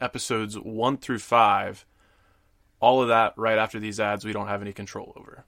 [0.00, 1.86] episodes one through five.
[2.80, 5.44] All of that right after these ads we don't have any control over.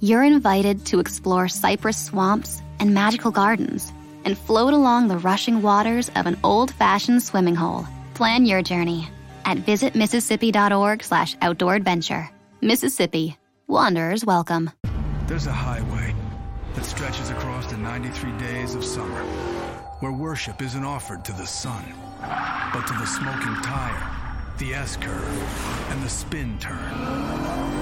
[0.00, 3.92] You're invited to explore cypress swamps and magical gardens
[4.24, 7.86] and float along the rushing waters of an old-fashioned swimming hole.
[8.14, 9.08] Plan your journey
[9.44, 12.30] at visitmississippi.org slash outdoor adventure.
[12.60, 13.36] Mississippi.
[13.66, 14.70] Wanderers welcome.
[15.26, 16.14] There's a highway
[16.74, 19.22] that stretches across the 93 days of summer
[20.00, 21.84] where worship isn't offered to the sun,
[22.20, 24.10] but to the smoking tire,
[24.58, 26.92] the S curve, and the spin turn.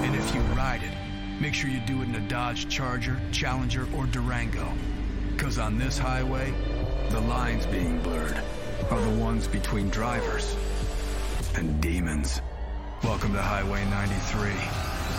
[0.03, 3.87] And if you ride it, make sure you do it in a Dodge Charger, Challenger,
[3.95, 4.71] or Durango.
[5.31, 6.53] Because on this highway,
[7.09, 8.41] the lines being blurred
[8.89, 10.55] are the ones between drivers
[11.55, 12.41] and demons.
[13.03, 14.51] Welcome to Highway 93.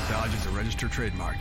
[0.08, 1.36] Dodge is a registered trademark.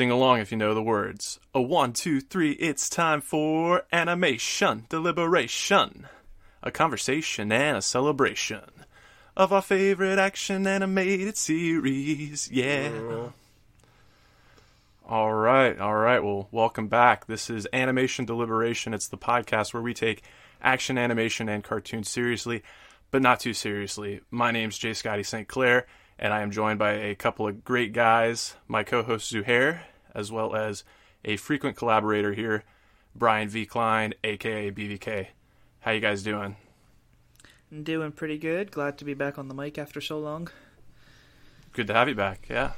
[0.00, 1.38] Sing along if you know the words.
[1.54, 6.08] A one, two, three, it's time for animation deliberation.
[6.62, 8.62] A conversation and a celebration
[9.36, 12.50] of our favorite action animated series.
[12.50, 12.88] Yeah.
[12.94, 13.28] Uh-huh.
[15.06, 16.24] All right, all right.
[16.24, 17.26] Well, welcome back.
[17.26, 18.94] This is Animation Deliberation.
[18.94, 20.22] It's the podcast where we take
[20.62, 22.62] action animation and cartoons seriously,
[23.10, 24.22] but not too seriously.
[24.30, 25.46] My name's Jay Scotty St.
[25.46, 25.86] Clair,
[26.18, 29.80] and I am joined by a couple of great guys, my co-host Zuhair,
[30.14, 30.84] as well as
[31.24, 32.64] a frequent collaborator here,
[33.14, 33.66] Brian V.
[33.66, 35.28] Klein, aka BVK.
[35.80, 36.56] How you guys doing?
[37.72, 38.70] I'm doing pretty good.
[38.70, 40.48] Glad to be back on the mic after so long.
[41.72, 42.46] Good to have you back.
[42.50, 42.72] Yeah.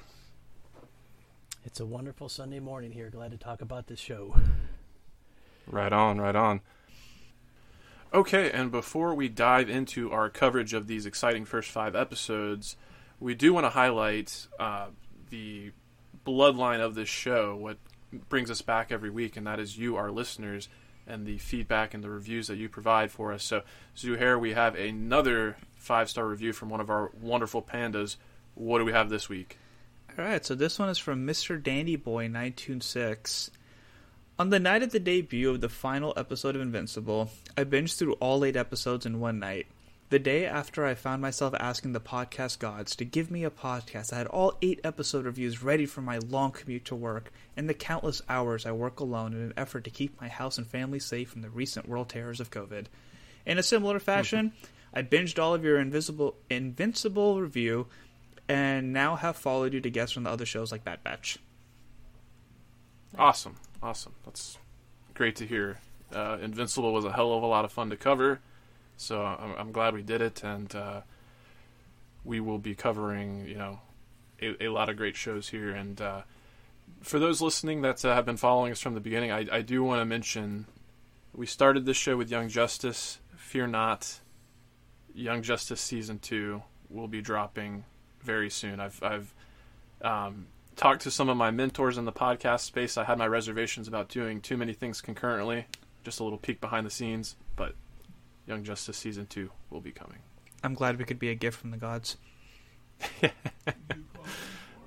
[1.65, 3.09] It's a wonderful Sunday morning here.
[3.09, 4.35] Glad to talk about this show.
[5.67, 6.61] Right on, right on.
[8.13, 12.77] Okay, and before we dive into our coverage of these exciting first five episodes,
[13.19, 14.89] we do want to highlight uh,
[15.31, 15.73] the
[16.27, 17.79] bloodline of this show, what
[18.29, 20.69] brings us back every week, and that is you, our listeners,
[21.07, 23.43] and the feedback and the reviews that you provide for us.
[23.43, 23.63] So,
[23.97, 28.17] Zuhair, we have another five star review from one of our wonderful pandas.
[28.55, 29.59] What do we have this week?
[30.19, 31.61] All right, so this one is from Mr.
[31.63, 33.51] Dandy Boy 926.
[34.39, 38.15] On the night of the debut of the final episode of Invincible, I binged through
[38.15, 39.67] all eight episodes in one night.
[40.13, 44.11] The day after I found myself asking the podcast gods to give me a podcast
[44.11, 47.73] that had all eight episode reviews ready for my long commute to work and the
[47.73, 51.31] countless hours I work alone in an effort to keep my house and family safe
[51.31, 52.89] from the recent world terrors of COVID.
[53.47, 54.53] In a similar fashion,
[54.93, 57.87] I binged all of your invisible invincible review
[58.51, 61.39] and now have followed you to guests from the other shows like Bad Batch.
[63.19, 64.13] Awesome, awesome.
[64.27, 64.59] That's
[65.15, 65.79] great to hear.
[66.15, 68.41] Uh, Invincible was a hell of a lot of fun to cover,
[69.03, 71.01] so I'm, I'm glad we did it, and uh,
[72.25, 73.81] we will be covering, you know,
[74.41, 75.71] a, a lot of great shows here.
[75.71, 76.23] And uh,
[77.03, 79.83] for those listening that uh, have been following us from the beginning, I, I do
[79.83, 80.67] want to mention
[81.35, 83.19] we started this show with Young Justice.
[83.37, 84.21] Fear not,
[85.15, 87.85] Young Justice season two will be dropping
[88.23, 88.81] very soon.
[88.81, 89.35] I've I've
[90.03, 90.47] um,
[90.77, 92.97] talked to some of my mentors in the podcast space.
[92.97, 95.67] I had my reservations about doing too many things concurrently.
[96.05, 97.75] Just a little peek behind the scenes, but
[98.47, 100.19] Young Justice season two will be coming.
[100.63, 102.17] I'm glad we could be a gift from the gods.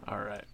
[0.07, 0.45] All right.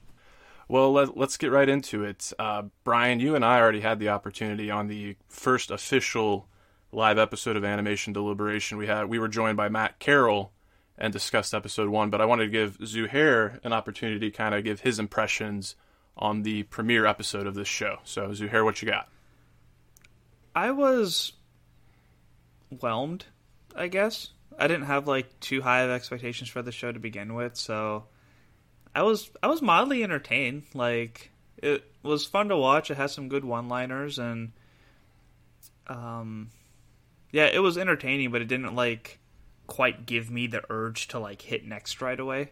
[0.68, 2.32] Well, let, us get right into it.
[2.40, 6.48] Uh, Brian, you and I already had the opportunity on the first official
[6.94, 8.78] live episode of Animation Deliberation.
[8.78, 10.54] We had we were joined by Matt Carroll
[10.98, 14.64] and discussed episode one, but I wanted to give Zuhair an opportunity to kind of
[14.64, 15.76] give his impressions
[16.16, 18.00] on the premiere episode of this show.
[18.04, 19.10] So, Zuhair, what you got?
[20.56, 21.34] I was
[22.80, 23.26] whelmed,
[23.76, 24.30] I guess.
[24.58, 28.06] I didn't have like too high of expectations for the show to begin with, so
[28.94, 30.64] I was I was mildly entertained.
[30.74, 32.92] Like it was fun to watch.
[32.92, 34.52] It had some good one-liners and
[35.88, 36.50] um
[37.32, 39.20] yeah, it was entertaining, but it didn't like
[39.68, 42.52] quite give me the urge to like hit next right away.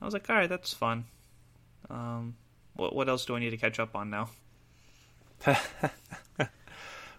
[0.00, 1.06] I was like, all right, that's fun.
[1.88, 2.36] Um,
[2.74, 4.28] what what else do I need to catch up on now?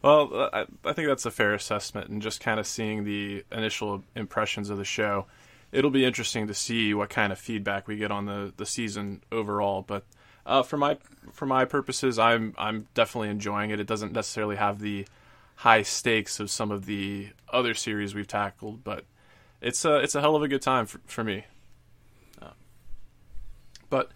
[0.02, 4.04] well, I, I think that's a fair assessment, and just kind of seeing the initial
[4.16, 5.26] impressions of the show,
[5.72, 9.24] it'll be interesting to see what kind of feedback we get on the, the season
[9.32, 9.82] overall.
[9.82, 10.04] But
[10.46, 10.98] uh, for my
[11.34, 13.80] for my purposes, I'm I'm definitely enjoying it.
[13.80, 15.06] It doesn't necessarily have the
[15.56, 19.04] high stakes of some of the other series we've tackled, but
[19.62, 21.46] it's a it's a hell of a good time for, for me.
[22.42, 22.52] Uh,
[23.90, 24.12] but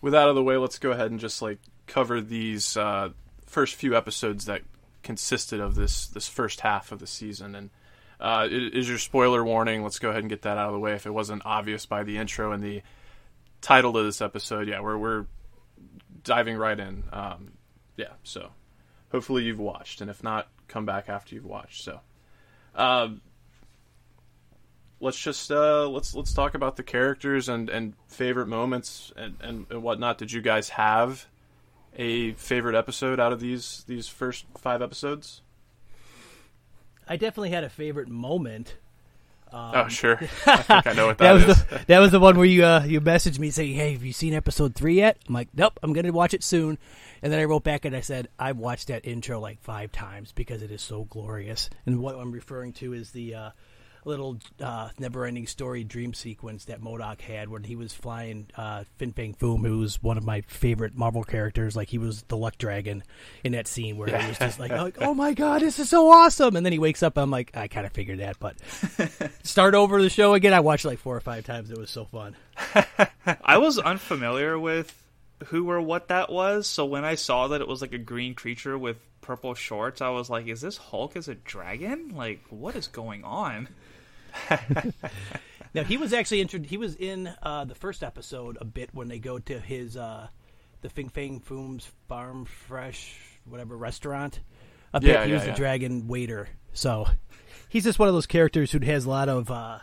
[0.00, 3.10] with that out of the way, let's go ahead and just like cover these uh,
[3.46, 4.62] first few episodes that
[5.02, 7.54] consisted of this this first half of the season.
[7.54, 7.70] And
[8.20, 9.82] uh, is your spoiler warning?
[9.82, 10.94] Let's go ahead and get that out of the way.
[10.94, 12.82] If it wasn't obvious by the intro and the
[13.60, 15.26] title of this episode, yeah, we're we're
[16.24, 17.04] diving right in.
[17.12, 17.52] Um,
[17.96, 18.50] yeah, so
[19.10, 21.82] hopefully you've watched, and if not, come back after you've watched.
[21.82, 22.00] So.
[22.74, 23.22] Um,
[25.00, 29.66] let's just uh, let's let's talk about the characters and, and favorite moments and, and,
[29.70, 30.18] and whatnot.
[30.18, 31.26] Did you guys have
[31.98, 35.42] a favorite episode out of these these first five episodes?
[37.06, 38.76] I definitely had a favorite moment.
[39.50, 41.64] Um, oh sure, I think I know what that, that was is.
[41.64, 44.12] The, that was the one where you uh, you messaged me saying, "Hey, have you
[44.12, 46.78] seen episode three yet?" I'm like, "Nope, I'm gonna watch it soon."
[47.22, 50.32] And then I wrote back and I said, "I've watched that intro like five times
[50.32, 53.50] because it is so glorious." And what I'm referring to is the uh,
[54.08, 59.12] little uh, never-ending story dream sequence that MODOK had when he was flying uh, Fin
[59.12, 61.76] Fang Foom, who was one of my favorite Marvel characters.
[61.76, 63.04] Like he was the Luck Dragon
[63.44, 66.56] in that scene where he was just like, "Oh my god, this is so awesome!"
[66.56, 67.18] And then he wakes up.
[67.18, 68.56] I'm like, I kind of figured that, but
[69.44, 70.54] start over the show again.
[70.54, 71.70] I watched like four or five times.
[71.70, 72.34] It was so fun.
[73.44, 74.92] I was unfamiliar with
[75.46, 78.34] who or what that was, so when I saw that it was like a green
[78.34, 82.14] creature with purple shorts, I was like, "Is this Hulk as a dragon?
[82.16, 83.68] Like, what is going on?"
[85.74, 89.08] now he was actually intro- he was in uh, the first episode a bit when
[89.08, 90.28] they go to his uh,
[90.80, 94.40] the Fin Fang Foom's Farm Fresh whatever restaurant.
[94.92, 95.56] A bit Yeah, he yeah, was the yeah.
[95.56, 97.06] dragon waiter, so
[97.68, 99.50] he's just one of those characters who has a lot of.
[99.50, 99.78] Uh,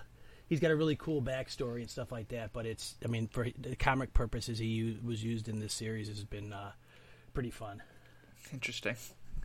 [0.48, 2.54] he's got a really cool backstory and stuff like that.
[2.54, 6.08] But it's I mean for the comic purposes he u- was used in this series
[6.08, 6.72] has been uh,
[7.34, 7.84] pretty fun.
[8.52, 8.96] Interesting.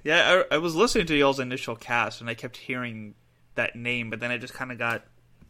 [0.02, 3.14] Yeah, I, I was listening to y'all's initial cast, and I kept hearing
[3.54, 5.02] that name, but then I just kind of got,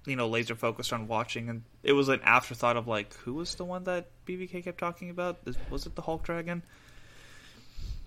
[0.06, 3.54] you know, laser focused on watching, and it was an afterthought of like, who was
[3.54, 5.38] the one that BVK kept talking about?
[5.70, 6.62] Was it the Hulk Dragon?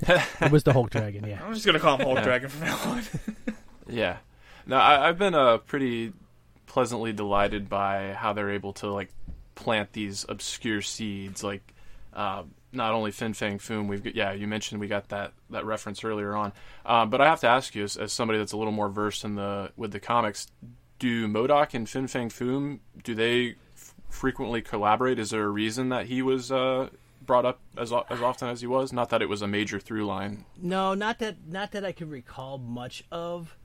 [0.08, 1.42] It was the Hulk dragon, yeah.
[1.46, 3.04] I'm just gonna call him Hulk Dragon from now on.
[3.88, 4.18] Yeah.
[4.66, 6.14] No, I, I've been uh, pretty
[6.68, 9.10] pleasantly delighted by how they're able to like
[9.56, 11.44] plant these obscure seeds.
[11.44, 11.74] Like,
[12.14, 15.66] uh, not only Fin Fang Foom, we've got, yeah, you mentioned we got that that
[15.66, 16.52] reference earlier on.
[16.86, 19.24] Uh, but I have to ask you, as, as somebody that's a little more versed
[19.24, 20.48] in the with the comics,
[21.00, 25.20] do MODOK and Fin Fang Foom do they f- frequently collaborate?
[25.20, 26.90] Is there a reason that he was uh,
[27.26, 28.92] brought up as as often as he was?
[28.94, 30.46] Not that it was a major through line.
[30.58, 33.56] No, not that not that I can recall much of,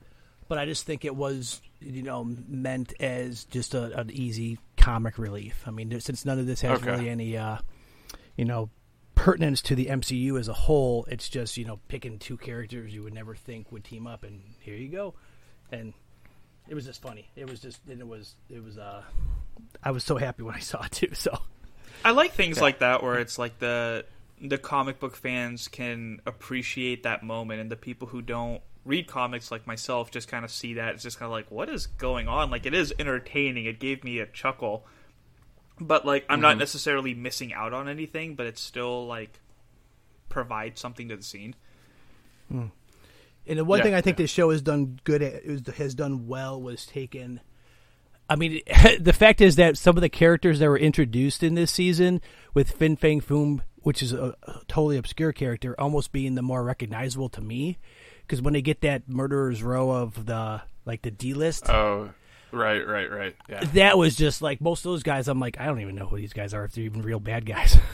[0.49, 5.19] but I just think it was you know meant as just a, an easy comic
[5.19, 5.63] relief.
[5.67, 6.91] I mean, since none of this has Okay.
[6.93, 7.59] really any uh,
[8.37, 8.71] you know
[9.19, 13.03] pertinence to the MCU as a whole, it's just you know picking two characters you
[13.03, 15.15] would never think would team up, and here you go,
[15.73, 15.93] and
[16.69, 17.29] it was just funny.
[17.35, 19.03] It was just and it was it was uh,
[19.83, 21.15] I was so happy when I saw it too.
[21.15, 21.37] So
[22.05, 24.05] I like things like that where it's like the
[24.41, 29.51] the comic book fans can appreciate that moment, and the people who don't read comics
[29.51, 30.95] like myself just kind of see that.
[30.95, 32.51] It's just kind of like, what is going on?
[32.51, 33.65] Like it is entertaining.
[33.65, 34.87] It gave me a chuckle,
[35.81, 36.61] but like I'm not mm-hmm.
[36.61, 38.35] necessarily missing out on anything.
[38.35, 39.41] But it still like
[40.29, 41.55] provides something to the scene.
[42.51, 42.67] Hmm.
[43.47, 44.25] And the one Yeah, thing I think yeah.
[44.25, 47.41] this show has done good at, has done well was taken.
[48.29, 48.61] I mean,
[49.01, 52.21] the fact is that some of the characters that were introduced in this season,
[52.53, 56.63] with Fin Fang Foom, which is a, a totally obscure character, almost being the more
[56.63, 57.79] recognizable to me,
[58.27, 62.11] because when they get that murderer's row of the like the D list, Oh,
[62.53, 63.37] right, right, right.
[63.49, 63.65] Yeah.
[63.75, 65.29] that was just like most of those guys.
[65.29, 67.47] I'm like, I don't even know who these guys are if they're even real bad
[67.47, 67.79] guys.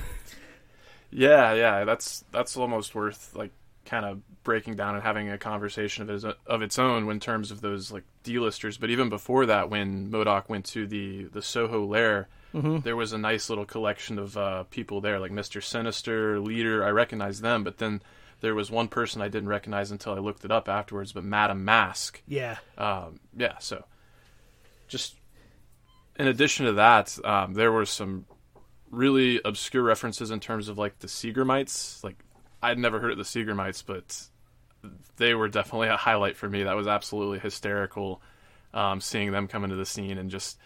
[1.17, 3.53] Yeah, yeah, that's that's almost worth like
[3.87, 7.51] kind of breaking down and having a conversation of its, of its own in terms
[7.51, 8.79] of those like D-listers.
[8.79, 13.19] But even before that, when MODOK went to the the Soho lair, there was a
[13.19, 16.85] nice little collection of uh, people there, like Mister Sinister, Leader.
[16.85, 18.03] I recognized them, but then
[18.41, 21.13] there was one person I didn't recognize until I looked it up afterwards.
[21.13, 23.85] But Madame Mask, yeah, um, yeah, so
[24.95, 25.17] just
[26.17, 28.27] in addition to that, um, there were some
[28.93, 32.05] really obscure references in terms of like the Seagramites.
[32.05, 32.23] Like
[32.63, 34.29] I'd never heard of the Seagramites, but
[35.17, 36.63] they were definitely a highlight for me.
[36.63, 38.23] That was absolutely hysterical
[38.73, 40.59] um, seeing them come into the scene and just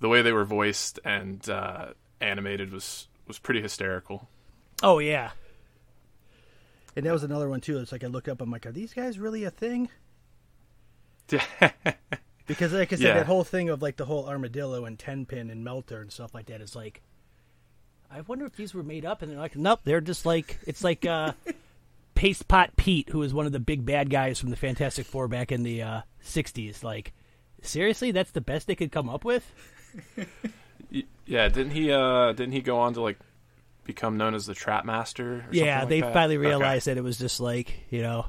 [0.00, 1.86] the way they were voiced and uh,
[2.20, 4.28] animated was was pretty hysterical.
[4.82, 5.30] oh yeah.
[6.94, 7.78] And that was another one too.
[7.78, 9.88] It's like I look up, I'm like, are these guys really a thing?
[12.50, 13.14] Because, like I said, Yeah.
[13.14, 16.34] that whole thing of like the whole armadillo and ten pin and melter and stuff
[16.34, 17.00] like that is like,
[18.10, 19.22] I wonder if these were made up.
[19.22, 21.32] And they're like, nope, they're just like it's like uh,
[22.14, 25.28] Paste Pot Pete, who is one of the big bad guys from the Fantastic Four
[25.28, 26.82] back in the uh, '60s.
[26.82, 27.12] Like,
[27.62, 29.50] seriously, that's the best they could come up with.
[31.26, 31.92] Yeah, didn't he?
[31.92, 33.18] Uh, didn't he go on to like
[33.84, 35.34] become known as the Trap Master?
[35.34, 36.46] Or Yeah, something like they finally Okay.
[36.48, 38.26] realized that it was just like you know,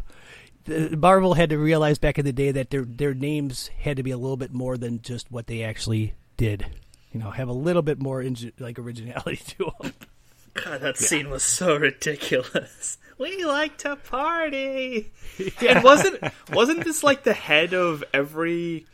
[0.66, 4.04] the, Marvel had to realize back in the day that their their names had to
[4.04, 6.66] be a little bit more than just what they actually did.
[7.12, 8.26] You know, have a little bit more
[8.60, 9.94] like originality to them.
[10.54, 12.98] God, that scene was so ridiculous.
[13.18, 15.12] We like to party.
[15.62, 18.88] And wasn't wasn't this like the head of every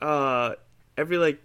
[0.00, 0.52] uh
[0.96, 1.42] every like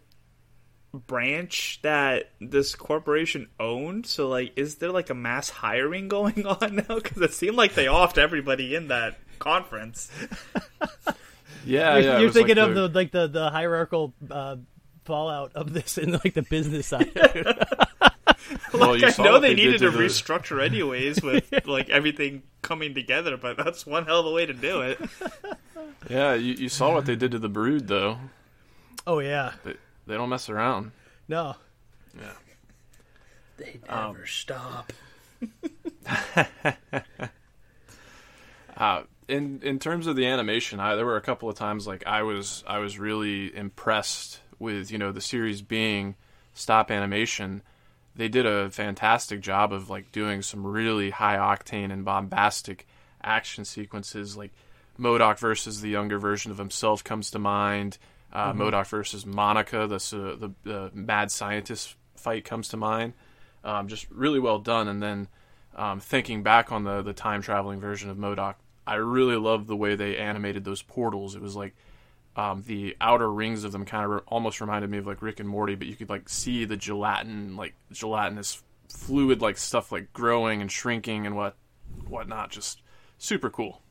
[0.93, 4.05] branch that this corporation owned?
[4.05, 7.73] So like is there like a mass hiring going on now cuz it seemed like
[7.73, 10.10] they offed everybody in that conference.
[11.63, 12.19] Yeah, you're yeah.
[12.19, 14.55] you're thinking like of the like the the hierarchical uh,
[15.05, 17.12] fallout of this in like the business side.
[18.74, 22.95] Well, you I know what they, needed to the- restructure anyways with like everything coming
[22.95, 25.00] together, but that's one hell of a way to do it.
[26.10, 28.17] Yeah, you, you saw what they did to the Brood, though.
[29.05, 29.75] oh yeah, They,
[30.07, 30.91] they don't mess around.
[31.27, 31.55] no.
[32.19, 32.31] Yeah.
[33.57, 34.91] They never stop.
[38.75, 42.05] Uh, in in terms of the animation, I, there were a couple of times like
[42.05, 46.15] I was I was really impressed with you know the series being
[46.53, 47.63] stop animation.
[48.13, 52.85] They did a fantastic job of like doing some really high octane and bombastic
[53.23, 54.35] action sequences.
[54.35, 54.51] Like
[55.00, 57.97] MODOK versus the younger version of himself comes to mind.
[58.33, 59.97] Uh, MODOK versus Monica, the,
[60.39, 63.13] the the mad scientist fight comes to mind.
[63.63, 64.89] Um, just really well done.
[64.89, 65.29] And then
[65.77, 69.75] um, thinking back on the the time traveling version of MODOK, I really loved the
[69.75, 71.35] way they animated those portals.
[71.35, 71.75] It was like
[72.35, 75.39] um, the outer rings of them kind of re- almost reminded me of like Rick
[75.39, 80.11] and Morty, but you could like see the gelatin, like gelatinous fluid, like stuff like
[80.13, 81.55] growing and shrinking and what
[82.07, 82.51] whatnot.
[82.51, 82.81] Just
[83.17, 83.81] super cool.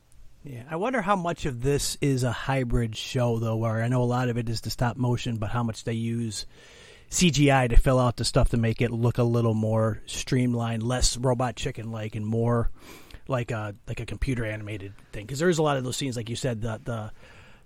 [0.43, 3.57] Yeah, I wonder how much of this is a hybrid show, though.
[3.57, 5.93] Where I know a lot of it is the stop motion, but how much they
[5.93, 6.47] use
[7.11, 11.15] CGI to fill out the stuff to make it look a little more streamlined, less
[11.15, 12.71] robot chicken like, and more
[13.31, 15.25] like a like a computer animated thing.
[15.25, 17.11] Because there's a lot of those scenes, like you said, the the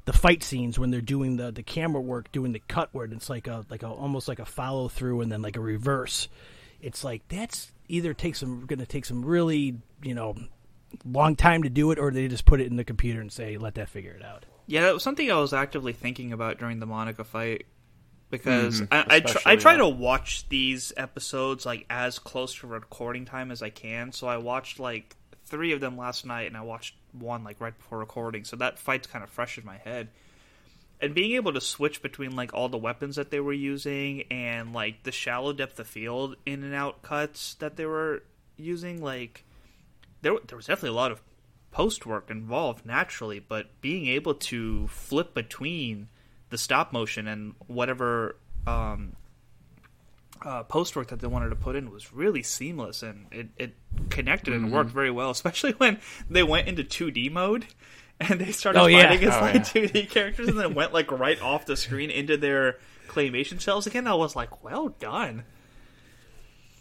[0.05, 3.29] the fight scenes when they're doing the the camera work, doing the cut where it's
[3.29, 6.29] like a like a almost like a follow through and then like a reverse.
[6.81, 10.35] It's like that's either takes some going to take some really you know
[11.03, 13.57] long time to do it, or they just put it in the computer and say,
[13.57, 16.79] "Let that figure it out." Yeah, that was something I was actively thinking about during
[16.79, 17.65] the Monica fight
[18.31, 19.77] because Mhm, I I, tr- I try yeah.
[19.79, 24.11] to watch these episodes like as close to recording time as I can.
[24.11, 25.15] So I watched like
[25.45, 28.43] three of them last night, and I watched one like right before recording.
[28.43, 30.09] So that fight's kind of fresh in my head.
[31.01, 34.73] And being able to switch between like all the weapons that they were using and
[34.73, 38.23] like the shallow depth of field in and out cuts that they were
[38.57, 39.43] using, like
[40.21, 41.21] there there was definitely a lot of
[41.71, 46.07] post work involved naturally, but being able to flip between
[46.49, 49.13] the stop motion and whatever um,
[50.43, 53.75] uh, post work that they wanted to put in was really seamless and it, it
[54.09, 55.99] connected and worked very well, especially when
[56.29, 57.65] they went into 2D mode
[58.19, 59.11] and they started Oh, yeah.
[59.11, 59.61] as Oh, like yeah.
[59.61, 62.77] 2D characters and then went like right off the screen into their
[63.07, 64.07] claymation shells again.
[64.07, 65.43] I was like, well done.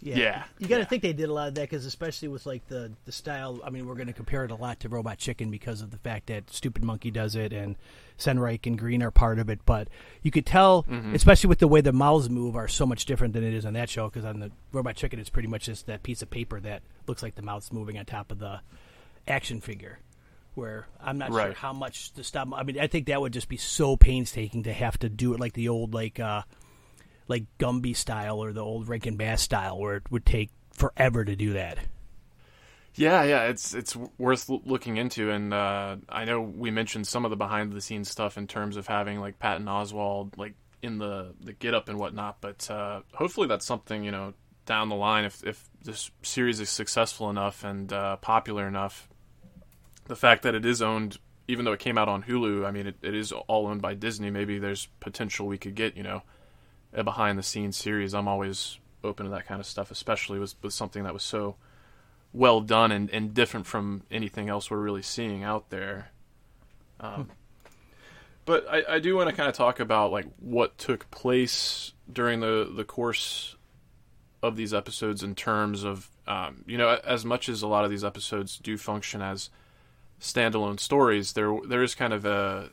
[0.04, 2.66] Yeah, you got to think they did a lot of that because, especially with like
[2.68, 3.61] the the style.
[3.64, 5.96] I mean, we're going to compare it a lot to Robot Chicken because of the
[5.96, 7.76] fact that Stupid Monkey does it and
[8.18, 9.61] Senreich and Green are part of it.
[9.64, 9.88] But
[10.23, 10.84] you could tell,
[11.14, 13.73] especially with the way the mouths move, are so much different than it is on
[13.73, 14.11] that show.
[14.11, 17.23] Because on the Robot Chicken, it's pretty much just that piece of paper that looks
[17.23, 18.61] like the mouth's moving on top of the
[19.26, 20.00] action figure.
[20.54, 22.49] Where I'm not sure how much the stop.
[22.54, 25.40] I mean, I think that would just be so painstaking to have to do it
[25.40, 26.20] like the old like.
[26.20, 26.42] uh
[27.28, 31.36] like Gumby style or the old Rankin Bass style, where it would take forever to
[31.36, 31.78] do that.
[32.96, 37.30] Yeah, yeah, it's it's worth looking into, and uh, I know we mentioned some of
[37.30, 41.34] the behind the scenes stuff in terms of having like Patton Oswalt like in the
[41.40, 44.32] the get up and whatnot, but uh, hopefully that's something you know
[44.64, 49.08] down the line if if this series is successful enough and uh, popular enough,
[50.06, 52.86] the fact that it is owned, even though it came out on Hulu, I mean
[52.86, 54.30] it, it is all owned by Disney.
[54.30, 56.22] Maybe there's potential we could get you know
[56.94, 58.14] a behind the scenes series.
[58.14, 61.56] I'm always open to that kind of stuff, especially with with something that was so
[62.32, 66.10] well done and, and different from anything else we're really seeing out there.
[67.00, 67.30] Um,
[68.44, 72.40] but I, I do want to kind of talk about like what took place during
[72.40, 73.56] the the course
[74.42, 77.90] of these episodes in terms of um, you know as much as a lot of
[77.90, 79.50] these episodes do function as
[80.20, 82.70] standalone stories, there there is kind of a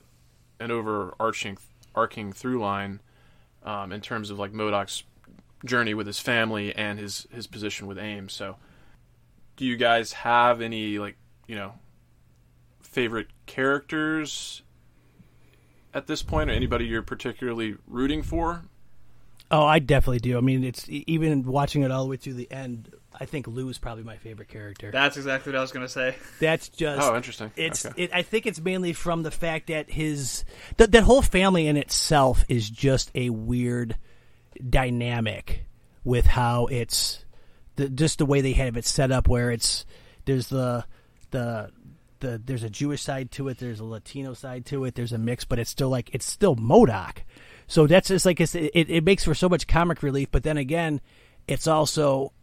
[0.59, 1.57] an overarching
[1.95, 2.99] arcing through line
[3.63, 5.03] um, in terms of like MODOK's
[5.65, 8.29] journey with his family and his his position with AIM.
[8.29, 8.57] So
[9.55, 11.17] do you guys have any like
[11.51, 11.73] you know,
[12.81, 14.61] favorite characters
[15.93, 18.61] at this point, or anybody you're particularly rooting for?
[19.51, 20.37] Oh, I definitely do.
[20.37, 22.95] I mean, it's even watching it all the way through the end.
[23.19, 24.89] I think Lou is probably my favorite character.
[24.91, 26.15] That's exactly what I was gonna say.
[26.39, 27.51] That's just Oh, interesting.
[27.55, 28.03] It's Okay.
[28.05, 30.43] it, I think it's mainly from the fact that his
[30.77, 33.97] that that whole family in itself is just a weird
[34.69, 35.65] dynamic
[36.03, 37.25] with how it's
[37.75, 39.85] the, just the way they have it set up where it's
[40.25, 40.85] there's the
[41.31, 41.69] the
[42.19, 45.17] the there's a Jewish side to it, there's a Latino side to it, there's a
[45.17, 47.17] mix, but it's still like it's still MODOK.
[47.67, 50.57] So that's just like it's, it it makes for so much comic relief, but then
[50.57, 51.01] again,
[51.47, 52.33] it's also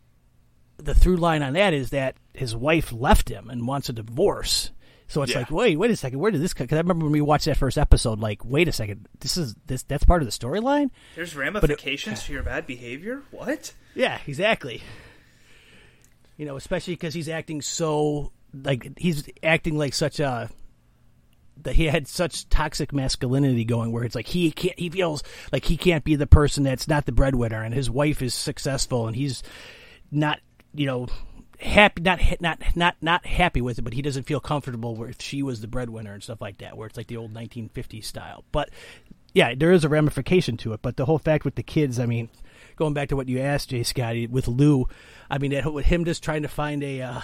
[0.79, 4.71] the through line on that is that his wife left him and wants a divorce.
[5.09, 5.39] So it's Yeah.
[5.39, 6.53] like, wait, wait a second, where did this?
[6.55, 9.37] Come Because I remember when we watched that first episode, like, wait a second, this
[9.37, 10.91] is this that's part of the storyline.
[11.17, 13.23] There's ramifications to your bad behavior.
[13.31, 13.73] What?
[13.95, 14.83] Yeah, exactly.
[16.37, 20.51] You know, especially because he's acting so like he's acting like such a
[21.63, 25.65] that he had such toxic masculinity going where it's like he can't he feels like
[25.65, 29.17] he can't be the person that's not the breadwinner and his wife is successful and
[29.17, 29.43] he's
[30.13, 30.39] not
[30.75, 31.07] you know
[31.61, 35.21] happy not not not not happy with it but he doesn't feel comfortable where if
[35.21, 38.45] she was the breadwinner and stuff like that where it's like the old 1950s style
[38.53, 38.71] but
[39.35, 42.07] yeah there is a ramification to it but the whole fact with the kids i
[42.07, 42.29] mean
[42.77, 44.87] going back to what you asked jay scotty with lou
[45.29, 47.21] i mean with him just trying to find a uh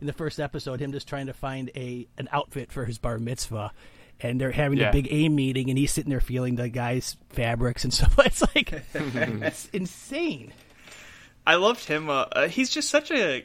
[0.00, 3.18] in the first episode, him just trying to find a an outfit for his bar
[3.18, 3.72] mitzvah,
[4.20, 4.90] and they're having Yeah.
[4.90, 8.16] a big AIM meeting, and he's sitting there feeling the guy's fabrics and stuff.
[8.24, 10.52] It's like it's insane.
[11.48, 12.10] I loved him.
[12.10, 13.44] Uh, uh, he's just such a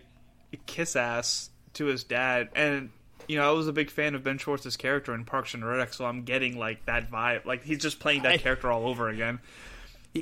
[0.65, 2.89] kiss ass to his dad, and
[3.27, 5.93] you know I was a big fan of Ben Schwartz's character in Parks and Rec,
[5.93, 7.45] so I'm getting like that vibe.
[7.45, 9.39] Like he's just playing that I- character all over again.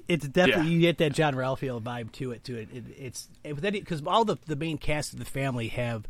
[0.08, 0.70] It's definitely Yeah.
[0.76, 2.46] you get that Jean-Ralphio vibe to it.
[2.46, 6.08] To it, it it's because all the the main cast of the family have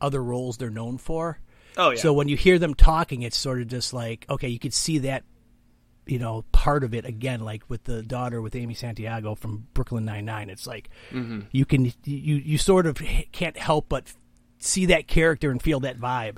[0.00, 1.38] other roles they're known for.
[1.76, 1.96] Oh yeah.
[2.00, 4.98] So when you hear them talking, it's sort of just like okay, you could see
[4.98, 5.24] that
[6.08, 10.04] you know part of it again, like with the daughter with Amy Santiago from Brooklyn
[10.04, 10.50] Nine Nine.
[10.50, 10.88] It's like
[11.52, 13.00] you can you you sort of
[13.32, 14.12] can't help but
[14.58, 16.36] see that character and feel that vibe.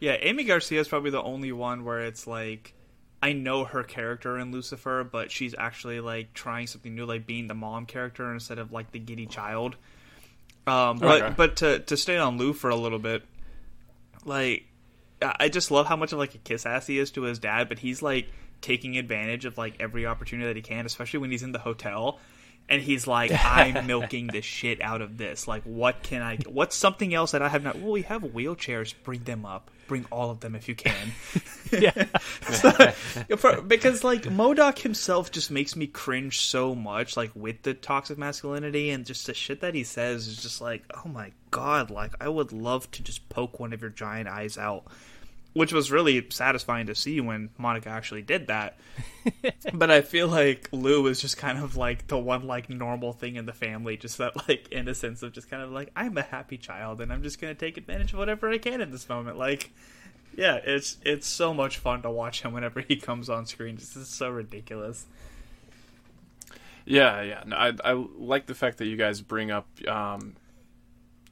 [0.00, 2.74] Yeah, Aimee Garcia is probably the only one where it's like
[3.22, 7.48] I know her character in Lucifer, but she's actually like trying something new, like being
[7.48, 9.76] the mom character instead of like the giddy child.
[10.66, 11.34] Um, but Okay.
[11.36, 13.22] but to to stay on Lou for a little bit,
[14.24, 14.64] like
[15.22, 17.38] I I just love how much of like a kiss ass he is to his
[17.38, 18.28] dad, but he's like
[18.60, 22.18] taking advantage of like every opportunity that he can, especially when he's in the hotel.
[22.70, 25.48] And he's like, I'm milking the shit out of this.
[25.48, 26.36] Like, what can I?
[26.46, 27.76] What's something else that I have not?
[27.76, 28.92] Well, we have wheelchairs.
[29.04, 29.70] Bring them up.
[29.86, 31.12] Bring all of them if you can.
[31.70, 32.06] Yeah,
[32.50, 32.70] So,
[33.36, 38.16] for- because like MODOK himself just makes me cringe so much, like with the toxic
[38.16, 42.14] masculinity and just the shit that he says is just like, oh my god, like
[42.22, 44.84] I would love to just poke one of your giant eyes out.
[45.58, 48.78] Which was really satisfying to see when Monica actually did that.
[49.74, 53.36] but I feel like Lou is just kind of like the one like normal thing
[53.36, 56.58] in the family, just that like innocence of just kind of like I'm a happy
[56.58, 59.36] child and I'm just gonna take advantage of whatever I can in this moment.
[59.36, 59.70] Like
[60.36, 63.74] yeah, it's it's so much fun to watch him whenever he comes on screen.
[63.74, 65.04] This is so ridiculous.
[66.84, 67.42] Yeah, yeah.
[67.44, 70.36] No, I I like the fact that you guys bring up, um,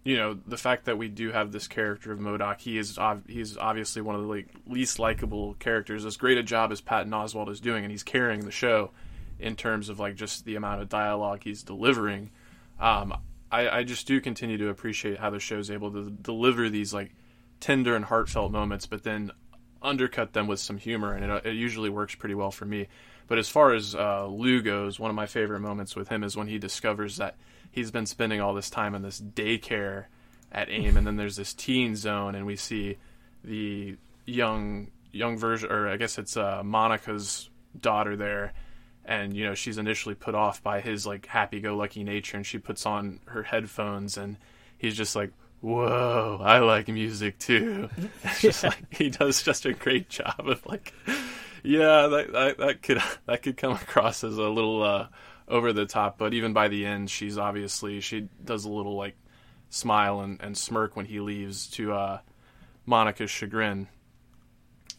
[0.06, 2.60] you know, the fact that we do have this character of MODOK.
[2.60, 6.04] He is ob- he's obviously one of the like, least likable characters.
[6.04, 8.92] As great a job as Patton Oswalt is doing, and he's carrying the show
[9.40, 12.30] in terms of like just the amount of dialogue he's delivering.
[12.78, 13.18] Um,
[13.50, 17.12] I, I just do continue to appreciate how the show's able to deliver these like
[17.58, 19.32] tender and heartfelt moments, but then
[19.82, 22.86] undercut them with some humor, and it, it usually works pretty well for me.
[23.26, 26.36] But as far as uh, Lou goes, one of my favorite moments with him is
[26.36, 27.34] when he discovers that
[27.70, 30.06] he's been spending all this time in this daycare
[30.52, 32.96] at AIM, and then there's this teen zone, and we see
[33.44, 38.52] the young young version, or I guess it's uh, Monica's daughter there,
[39.04, 42.86] and you know she's initially put off by his like happy-go-lucky nature, and she puts
[42.86, 44.36] on her headphones, and
[44.78, 47.88] he's just like, "Whoa, I like music too."
[48.24, 50.92] It's just like he does just a great job of like,
[51.62, 55.06] yeah, that, that that could that could come across as a little uh,
[55.48, 59.16] over the top, but even by the end, she's obviously she does a little like
[59.68, 62.18] smile and, and smirk when he leaves to uh,
[62.84, 63.88] Monica's chagrin.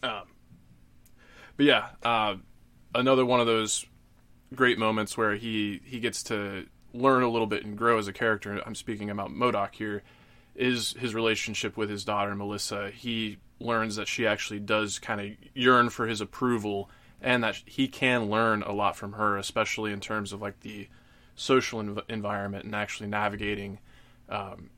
[0.04, 0.24] Um,
[1.56, 2.36] but yeah, uh,
[2.94, 3.86] another one of those
[4.56, 8.14] great moments where he he gets to learn a little bit and grow as a
[8.14, 8.62] character.
[8.66, 10.04] I'm speaking about MODOK here.
[10.56, 12.90] Is his relationship with his daughter Melissa?
[12.90, 16.90] He learns that she actually does kind of yearn for his approval,
[17.22, 20.88] and that he can learn a lot from her, especially in terms of like the
[21.36, 23.80] social env- environment and actually navigating
[24.30, 24.70] um,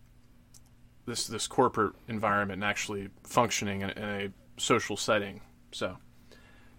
[1.05, 5.41] this this corporate environment and actually functioning in, in a social setting.
[5.71, 5.97] So,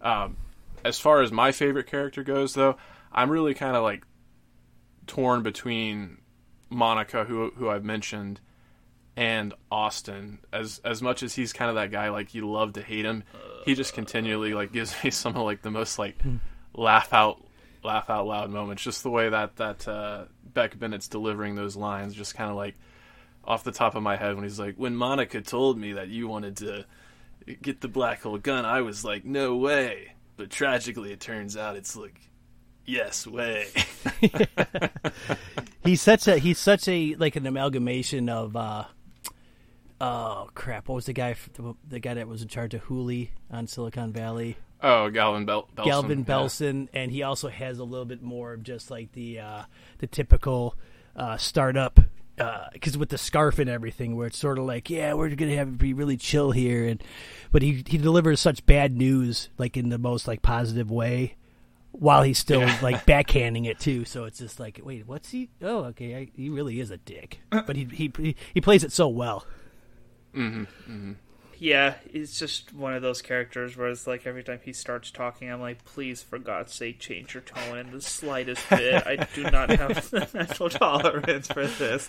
[0.01, 0.37] um,
[0.85, 2.77] as far as my favorite character goes, though,
[3.13, 4.07] I'm really kind of like
[5.07, 6.19] torn between
[6.71, 8.41] Monica, who who I've mentioned,
[9.17, 10.39] and Austin.
[10.53, 13.25] As as much as he's kind of that guy, like you love to hate him,
[13.65, 16.17] he just continually like gives me some of like the most like
[16.75, 17.43] laugh out
[17.83, 18.83] laugh out loud moments.
[18.83, 22.75] Just the way that that uh, Beck Bennett's delivering those lines, just kind of like
[23.45, 26.29] off the top of my head when he's like, "When Monica told me that you
[26.29, 26.85] wanted to
[27.63, 31.77] get the black hole gun, I was like, no way." But tragically, it turns out
[31.77, 32.31] it's like,
[32.87, 33.69] yes way.
[35.85, 38.85] he's such a he's such a like an amalgamation of uh
[40.01, 43.31] oh crap what was the guy the, the guy that was in charge of Hooli
[43.51, 45.85] on Silicon Valley oh, Gavin Bel- Belson.
[45.85, 46.25] Gavin yeah.
[46.25, 49.63] Belson and he also has a little bit more of just like the uh
[49.99, 50.75] the typical
[51.17, 52.01] uh startup
[52.73, 55.69] because with the scarf and everything, where it's sort of like, yeah, we're gonna have
[55.69, 57.03] to be really chill here, and
[57.53, 61.37] but he he delivers such bad news like in the most like positive way,
[61.93, 62.79] while he's still Yeah.
[62.81, 64.07] like backhanding it too.
[64.07, 65.51] So it's just like, wait, what's he?
[65.61, 69.07] Oh, okay, I, he really is a dick, but he he, he plays it so
[69.09, 69.45] well.
[71.61, 75.53] Yeah, it's just one of those characters where it's like every time he starts talking,
[75.53, 79.07] I'm like, please, for God's sake, change your tone in the slightest bit.
[79.07, 82.09] I do not have the mental tolerance for this.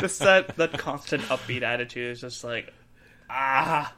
[0.00, 2.74] Just that, that constant upbeat attitude is just like,
[3.30, 3.94] ah.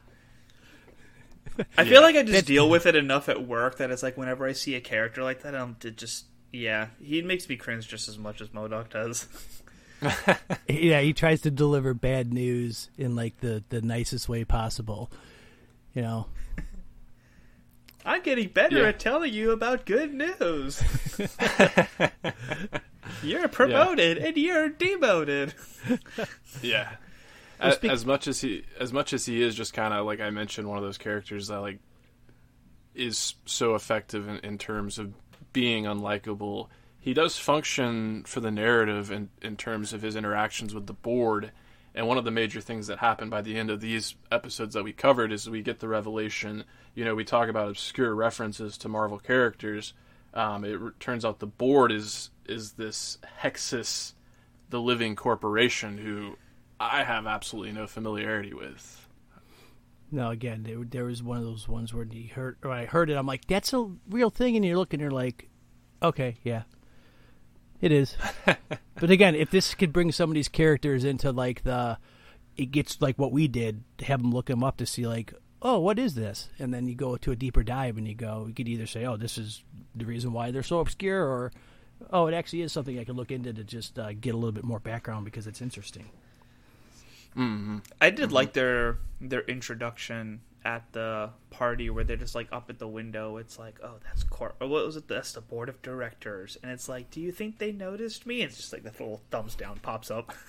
[1.78, 4.46] I feel like I just deal with it enough at work that it's like whenever
[4.46, 8.18] I see a character like that, I'm just, yeah, he makes me cringe just as
[8.18, 9.28] much as MODOK does.
[10.68, 15.10] Yeah, he tries to deliver bad news in like the the nicest way possible.
[15.94, 16.26] You know,
[18.04, 18.88] I'm getting better Yeah.
[18.88, 20.80] at telling you about good news.
[23.22, 25.54] you're promoted and you're demoted.
[26.62, 26.90] Yeah.
[27.58, 30.20] As, speak- as much as he, as much as he is, just kind of like
[30.20, 31.78] I mentioned, one of those characters that like
[32.94, 35.12] is so effective in, in terms of
[35.52, 36.68] being unlikable.
[37.00, 41.52] He does function for the narrative in in terms of his interactions with the board.
[41.94, 44.84] And one of the major things that happened by the end of these episodes that
[44.84, 46.64] we covered is we get the revelation.
[46.94, 49.92] You know, we talk about obscure references to Marvel characters.
[50.32, 54.14] Um, it r- turns out the board is is this Hexus,
[54.68, 56.36] the living corporation, who
[56.78, 59.08] I have absolutely no familiarity with.
[60.12, 63.10] no, again, there there was one of those ones where he heard or I heard
[63.10, 63.14] it.
[63.14, 65.48] I'm like, that's a real thing, and you're looking, you're like,
[66.02, 66.62] okay, yeah,
[67.80, 68.16] it is.
[68.94, 71.98] but again, if this could bring some of these characters into like the,
[72.56, 75.32] it gets like what we did, to have them look them up to see like,
[75.62, 76.48] oh, what is this?
[76.58, 79.04] And then you go to a deeper dive, and you go, you could either say,
[79.04, 79.62] oh, this is
[79.94, 81.52] the reason why they're so obscure, or
[82.12, 84.52] oh, it actually is something I could look into to just uh, get a little
[84.52, 86.10] bit more background because it's interesting.
[88.00, 92.78] I did like their their introduction at the party where they're just like up at
[92.78, 93.38] the window.
[93.38, 94.56] It's like, oh, that's court.
[94.60, 95.08] or what was it?
[95.08, 98.42] That's the board of directors, and it's like, do you think they noticed me?
[98.42, 100.32] It's just like that little thumbs down pops up.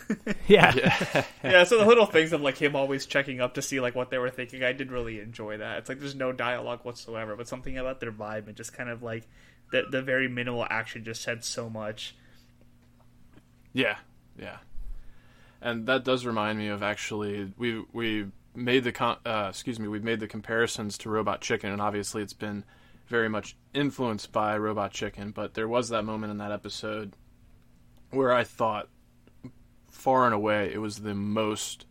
[0.48, 3.96] Yeah, yeah, so the little things of like him always checking up to see like
[3.96, 5.80] what they were thinking, I did really enjoy that.
[5.80, 9.02] It's like there's no dialogue whatsoever, but something about their vibe and just kind of
[9.02, 9.28] like
[9.72, 12.16] the the very minimal action just said so much.
[13.74, 13.98] Yeah,
[14.38, 14.58] yeah,
[15.62, 19.88] and that does remind me of actually we we made the con- uh, excuse me
[19.88, 22.64] we've made the comparisons to Robot Chicken, and obviously it's been
[23.08, 25.32] very much influenced by Robot Chicken.
[25.32, 27.14] But there was that moment in that episode
[28.12, 28.90] where I thought
[29.90, 31.86] far and away it was the most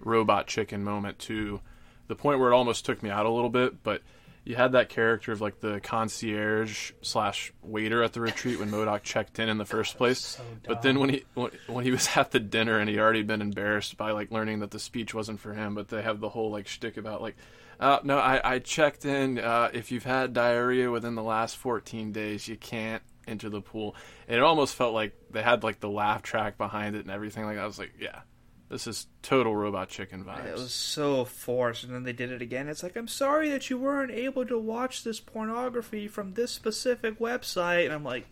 [0.00, 1.60] Robot Chicken moment to
[2.06, 4.02] the point where it almost took me out a little bit, but.
[4.48, 9.02] You had that character of like the concierge slash waiter at the retreat when MODOK
[9.02, 10.40] checked in in the first place.
[10.66, 13.42] but then when he when, when he was at the dinner and he'd already been
[13.42, 16.50] embarrassed by like learning that the speech wasn't for him, but they have the whole
[16.50, 17.36] like shtick about like,
[17.78, 19.38] uh, no, I, I checked in.
[19.38, 23.96] Uh, if you've had diarrhea within the last 14 days, you can't enter the pool.
[24.28, 27.44] And it almost felt like they had like the laugh track behind it and everything.
[27.44, 28.20] Like I was like, yeah,
[28.68, 30.46] this is total Robot Chicken vibes.
[30.46, 32.68] It was so forced, and then they did it again.
[32.68, 37.18] It's like, I'm sorry that you weren't able to watch this pornography from this specific
[37.18, 37.84] website.
[37.84, 38.26] And I'm like,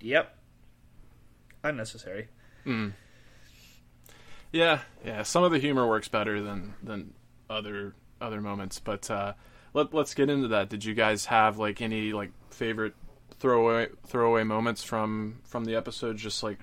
[0.00, 0.36] yep.
[1.62, 2.28] Unnecessary.
[4.52, 5.22] Yeah, yeah.
[5.22, 7.12] Some of the humor works better than than
[7.50, 9.34] other other moments, but uh,
[9.74, 10.68] let let's get into that.
[10.68, 12.94] Did you guys have like any like favorite
[13.38, 16.16] throwaway throwaway moments from from the episode?
[16.16, 16.58] Just like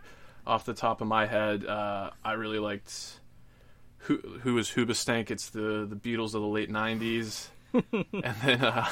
[0.48, 3.20] off the top of my head, uh, I really liked
[4.00, 5.32] who who is Hoobastank.
[5.32, 8.62] It's the the Beatles of the late '90s, and then.
[8.64, 8.88] Uh,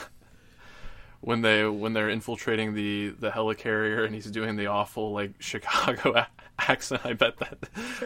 [1.22, 6.14] when they when they're infiltrating the the helicarrier and he's doing the awful like Chicago
[6.18, 6.28] a-
[6.60, 7.02] accent.
[7.06, 7.58] I bet that.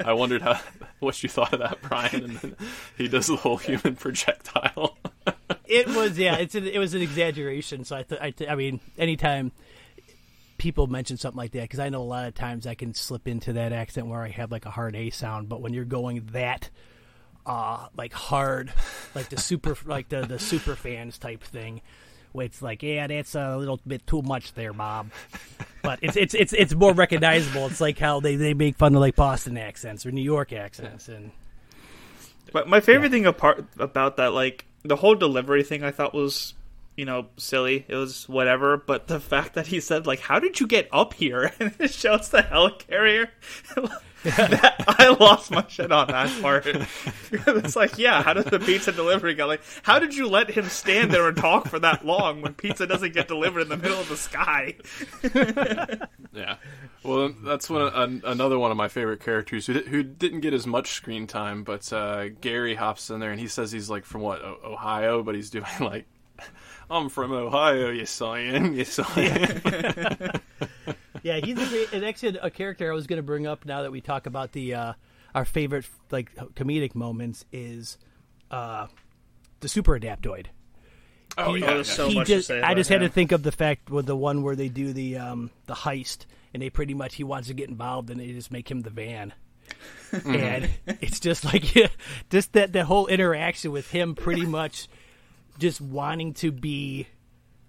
[0.06, 0.60] I wondered how
[1.00, 2.24] what you thought of that, Brian.
[2.24, 2.56] And then
[2.96, 4.98] he does the whole human projectile.
[5.66, 6.36] it was yeah.
[6.38, 7.86] It's an, it was an exaggeration.
[7.86, 9.52] So I th- I, th- I mean, anytime
[10.58, 13.28] people mention something like that, because I know a lot of times I can slip
[13.28, 16.28] into that accent where I have like a hard A sound, but when you're going
[16.34, 16.70] that
[17.46, 18.74] uh like hard,
[19.16, 21.82] like the super like the the super fans type thing.
[22.34, 25.10] where It's like, yeah, that's a little bit too much there, Bob.
[25.82, 27.66] But it's it's it's it's more recognizable.
[27.68, 31.08] It's like how they, they make fun of like Boston accents or New York accents,
[31.08, 31.32] and
[32.52, 36.54] But my favorite thing apart about that, like the whole delivery thing, I thought was,
[36.98, 37.86] you know, silly.
[37.88, 38.76] It was whatever.
[38.76, 41.92] But the fact that he said, like, "How did you get up here?" and it
[41.92, 43.30] shows the helicarrier.
[44.24, 46.66] that, I lost my shit on that part.
[47.32, 49.62] it's like, yeah, how does the pizza delivery guy like?
[49.84, 53.14] How did you let him stand there and talk for that long when pizza doesn't
[53.14, 54.76] get delivered in the middle of the sky?
[56.34, 56.58] Yeah.
[57.04, 60.68] Well, that's one an, another one of my favorite characters who who didn't get as
[60.68, 64.22] much screen time, but uh, Gary hops in there and he says he's like from
[64.22, 66.06] what Ohio, but he's doing like
[66.90, 70.32] I'm from Ohio, yes I am, yes I am.
[71.24, 73.82] Yeah, he's a great, and actually a character I was going to bring up now
[73.82, 74.94] that we talk about the uh,
[75.36, 77.98] our favorite like comedic moments is
[78.52, 78.88] uh,
[79.60, 80.46] the super adaptoid.
[81.38, 83.10] Oh He- yeah, there's so he much to just, say I about just had to
[83.10, 86.62] think of the fact with the one where they do the um, the heist, and
[86.62, 89.34] they pretty much he wants to get involved, and they just make him the van.
[90.26, 90.70] and
[91.02, 91.88] it's just like yeah,
[92.30, 94.88] just that the whole interaction with him pretty much
[95.60, 97.08] just wanting to be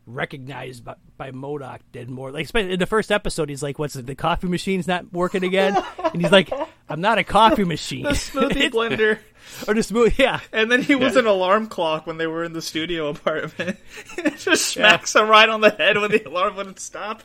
[0.07, 3.95] recognized by, by MODOK did more like especially in the first episode he's like what's
[3.95, 5.77] it the coffee machine's not working again
[6.13, 6.51] and he's like
[6.89, 9.19] I'm not a coffee machine The smoothie blender.
[9.67, 12.55] or the smooth yeah And then he was an alarm clock when they were in
[12.55, 13.77] the studio apartment.
[14.17, 17.23] it just smacks him right on the head when the alarm wouldn't stop.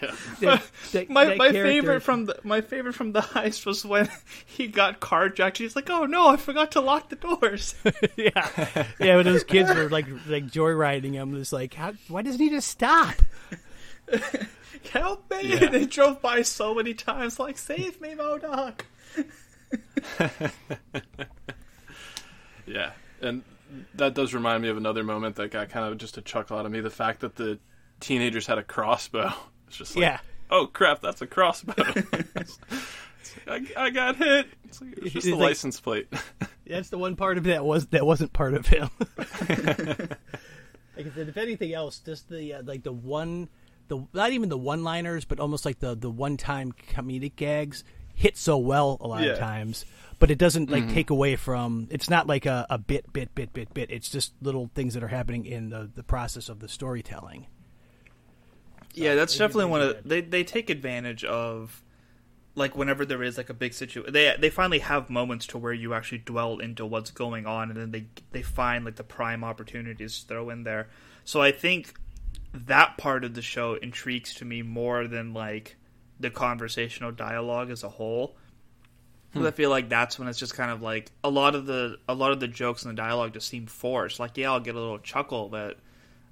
[0.00, 0.14] Yeah.
[0.40, 3.84] That- that- My that my character- favorite from the my favorite from the heist was
[3.84, 4.08] when
[4.46, 5.56] he got carjacked.
[5.58, 7.74] He's like, "Oh no, I forgot to lock the doors."
[8.16, 9.16] yeah, yeah.
[9.16, 12.68] When those kids were like like joyriding him, it's like, how, why doesn't he just
[12.68, 13.14] stop?
[14.92, 15.52] Help me!
[15.58, 18.80] And they drove by so many times, like, "Save me, MODOK!"
[22.66, 23.42] Yeah, and
[23.94, 26.66] that does remind me of another moment that got kind of just a chuckle out
[26.66, 26.80] of me.
[26.80, 27.58] The fact that the
[28.00, 29.32] teenagers had a crossbow.
[29.72, 30.18] It's just like, Yeah.
[30.50, 31.72] oh crap, that's a crossbow.
[33.48, 34.46] I, I got hit.
[34.64, 36.08] It's, like, it's just a like- license plate.
[36.66, 38.90] That's the one part of it that was that wasn't part of him.
[39.18, 43.48] like I said, if anything else, just the uh, like the one,
[43.88, 47.82] the not even the one-liners, but almost like the the one-time comedic gags
[48.14, 49.30] hit so well a lot Yeah.
[49.30, 49.84] of times.
[50.18, 51.88] But it doesn't like take away from.
[51.90, 53.90] It's not like a, a bit, bit, bit, bit, bit.
[53.90, 57.46] It's just little things that are happening in the the process of the storytelling.
[58.94, 61.82] Yeah, that's definitely one of they they take advantage of
[62.54, 65.72] like whenever there is like a big situation they they finally have moments to where
[65.72, 69.42] you actually dwell into what's going on and then they they find like the prime
[69.42, 70.88] opportunities to throw in there.
[71.24, 71.94] So I think
[72.52, 75.76] that part of the show intrigues to me more than like
[76.20, 78.36] the conversational dialogue as a whole.
[79.32, 81.98] 'Cause I feel like that's when it's just kind of like a lot of the
[82.06, 84.20] a lot of the jokes and the dialogue just seem forced.
[84.20, 85.78] Like yeah, I'll get a little chuckle, but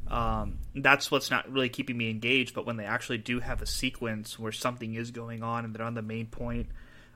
[0.08, 2.54] um, that's what's not really keeping me engaged.
[2.54, 5.86] But when they actually do have a sequence where something is going on and they're
[5.86, 6.68] on the main point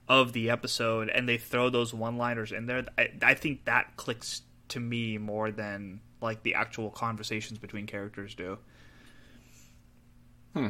[0.08, 4.42] of the episode and they throw those one-liners in there, I, I think that clicks
[4.68, 8.58] to me more than like the actual conversations between characters do.
[10.54, 10.68] Hmm.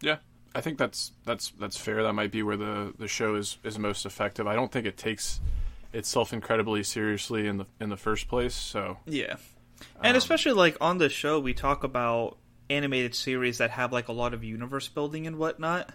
[0.00, 0.18] yeah,
[0.54, 2.02] I think that's that's that's fair.
[2.02, 4.46] That might be where the the show is is most effective.
[4.46, 5.40] I don't think it takes
[5.92, 8.54] itself incredibly seriously in the in the first place.
[8.54, 9.36] So Yeah.
[10.02, 12.38] And um, especially like on the show we talk about
[12.70, 15.90] animated series that have like a lot of universe building and whatnot.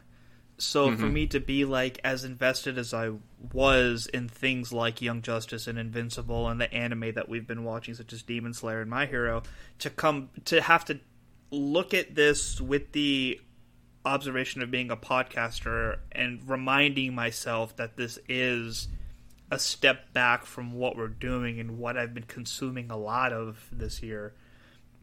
[0.57, 1.13] So for mm-hmm.
[1.13, 3.11] me to be like as invested as I
[3.51, 7.95] was in things like Young Justice and Invincible and the anime that we've been watching
[7.95, 9.43] such as Demon Slayer and My Hero
[9.79, 10.99] to come to have to
[11.51, 13.39] look at this with the
[14.05, 18.87] observation of being a podcaster and reminding myself that this is
[19.53, 23.67] a step back from what we're doing and what I've been consuming a lot of
[23.71, 24.33] this year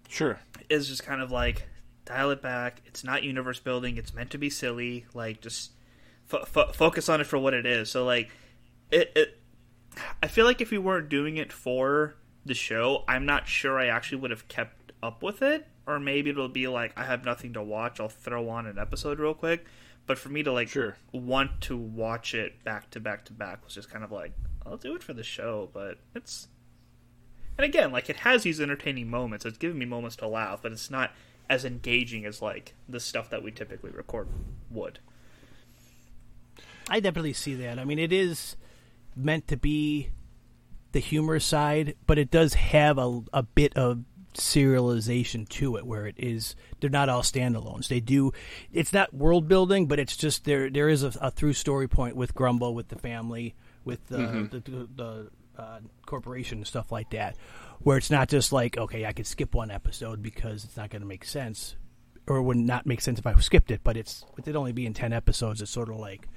[0.08, 1.68] sure, is just kind of like
[2.04, 2.82] dial it back.
[2.86, 3.96] It's not universe building.
[3.96, 5.06] It's meant to be silly.
[5.14, 5.72] Like just
[6.26, 7.90] fo- fo- focus on it for what it is.
[7.90, 8.30] So like
[8.90, 9.38] it, it.
[10.22, 13.86] I feel like if we weren't doing it for the show, I'm not sure I
[13.86, 15.66] actually would have kept up with it.
[15.86, 18.00] Or maybe it'll be like I have nothing to watch.
[18.00, 19.64] I'll throw on an episode real quick.
[20.06, 20.96] But for me to like Sure.
[21.12, 24.32] want to watch it back to back to back was just kind of like
[24.66, 25.70] I'll do it for the show.
[25.72, 26.48] But it's
[27.56, 29.44] and again, like it has these entertaining moments.
[29.44, 31.12] It's giving me moments to laugh, but it's not
[31.48, 34.28] as engaging as like the stuff that we typically record
[34.70, 34.98] would.
[36.88, 37.78] I definitely see that.
[37.78, 38.56] I mean, it is
[39.14, 40.10] meant to be
[40.92, 46.06] the humor side, but it does have a a bit of serialization to it where
[46.06, 48.32] it is they're not all standalones they do
[48.72, 52.14] it's not world building but it's just there there is a, a through story point
[52.14, 54.44] with grumble with the family with the Mm-hmm.
[54.46, 57.36] the, the, the uh, corporation and stuff like that
[57.80, 61.02] where it's not just like okay i could skip one episode because it's not going
[61.02, 61.76] to make sense
[62.26, 64.72] or it would not make sense if i skipped it but it's with it only
[64.72, 66.28] being 10 episodes it's sort of like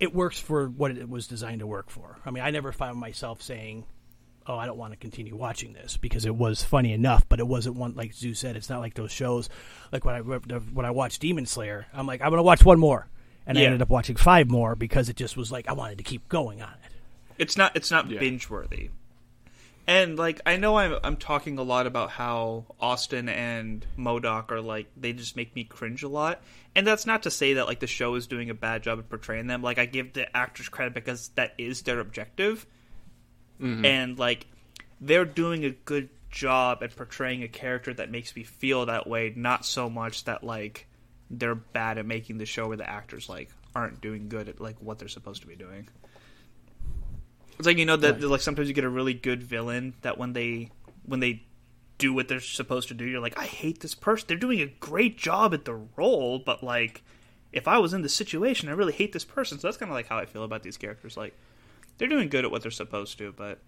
[0.00, 2.16] it works for what it was designed to work for.
[2.24, 3.84] I mean, I never found myself saying,
[4.50, 7.46] "Oh, I don't want to continue watching this" because it was funny enough, but it
[7.46, 8.56] wasn't one like Zoo said.
[8.56, 9.48] It's not like those shows.
[9.92, 13.08] Like when I when I watched Demon Slayer, I'm like, I'm gonna watch one more,
[13.46, 16.04] and I ended up watching five more because it just was like I wanted to
[16.04, 16.92] keep going on it.
[17.38, 18.18] It's not it's not Yeah.
[18.20, 18.90] binge worthy.
[19.86, 24.60] And like I know I'm I'm talking a lot about how Austin and MODOK are
[24.60, 26.40] like they just make me cringe a lot.
[26.76, 29.08] And that's not to say that like the show is doing a bad job of
[29.08, 29.62] portraying them.
[29.62, 32.66] Like I give the actors credit because that is their objective.
[33.60, 33.84] Mm-hmm.
[33.84, 34.46] And like
[35.00, 39.32] they're doing a good job at portraying a character that makes me feel that way,
[39.36, 40.86] not so much that like
[41.30, 44.76] they're bad at making the show where the actors like aren't doing good at like
[44.80, 45.88] what they're supposed to be doing.
[47.58, 50.32] It's like you know that like sometimes you get a really good villain that when
[50.32, 50.70] they
[51.04, 51.42] when they
[51.98, 54.26] do what they're supposed to do, you're like, I hate this person.
[54.26, 57.02] They're doing a great job at the role, but like
[57.52, 59.58] if I was in the situation, I really hate this person.
[59.58, 61.16] So that's kind of like how I feel about these characters.
[61.16, 61.36] Like
[62.00, 63.60] they're doing good at what they're supposed to, but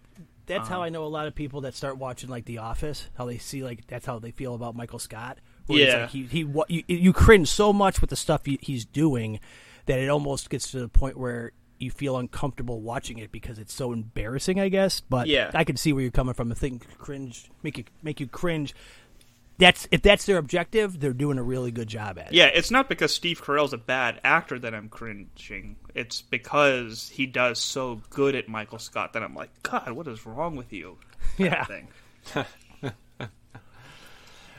[0.46, 3.08] That's how um, I know a lot of people that start watching like The Office.
[3.14, 5.38] How they see like that's how they feel about Michael Scott.
[5.68, 6.02] Yeah.
[6.02, 9.38] like he he what you, you cringe so much with the stuff he, he's doing
[9.86, 13.74] that it almost gets to the point where you feel uncomfortable watching it because it's
[13.74, 14.58] so embarrassing.
[14.58, 15.50] I guess, but Yeah.
[15.52, 16.50] I can see where you're coming from.
[16.50, 18.74] A thing cringe make you make you cringe.
[19.58, 22.32] That's if that's their objective, they're doing a really good job at it.
[22.32, 25.76] yeah, it's not because Steve Carell's a bad actor that I'm cringing.
[25.94, 30.26] It's because he does so good at Michael Scott that I'm like, God, what is
[30.26, 30.96] wrong with you?
[31.38, 31.64] kind of Yeah.
[31.64, 31.88] thing.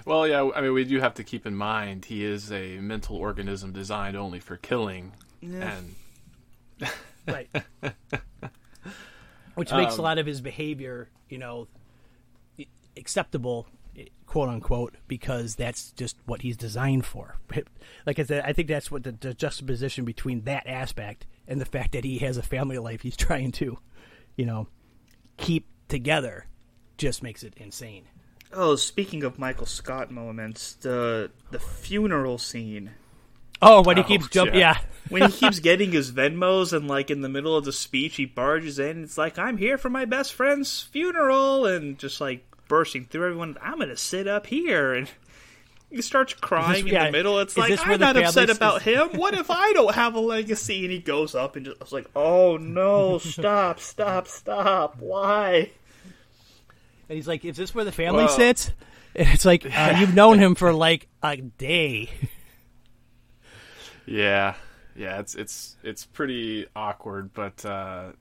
[0.05, 3.15] Well, yeah, I mean, we do have to keep in mind he is a mental
[3.15, 5.95] organism designed only for killing, and
[7.25, 7.49] right.
[9.55, 11.69] Which makes a Um, lot of his behavior, you know,
[12.97, 13.65] acceptable,
[14.33, 17.37] quote unquote, because that's just what he's designed for.
[18.07, 21.65] Like I said, I think that's what the, the juxtaposition between that aspect and the
[21.65, 23.77] fact that he has a family life he's trying to,
[24.35, 24.67] you know,
[25.37, 26.47] keep together
[26.97, 28.05] just makes it insane.
[28.51, 32.89] Oh, speaking of Michael Scott moments, the the funeral scene
[33.61, 34.77] Oh, when he Oh, keeps jumping, yeah.
[34.79, 34.85] yeah.
[35.09, 38.25] when he keeps getting his Venmos and like in the middle of the speech he
[38.25, 39.03] barges in.
[39.03, 43.57] It's like I'm here for my best friend's funeral and just like bursting through everyone.
[43.61, 45.09] I'm gonna sit up here and.
[45.89, 47.37] He starts crying in yeah, the middle.
[47.37, 49.09] It's like I'm not upset family about him.
[49.09, 50.85] What if I don't have a legacy?
[50.85, 53.19] And he goes up and just I was like, "Oh no!
[53.19, 53.79] Stop!
[53.79, 54.27] Stop!
[54.27, 54.95] Stop!
[54.99, 55.69] Why?"
[57.09, 58.71] And he's like, "Is this where the family Well- sits?"
[59.15, 62.09] And it's like uh, you've known him for like a day.
[64.07, 64.55] yeah,
[64.95, 68.13] yeah, it's it's it's pretty awkward, but uh,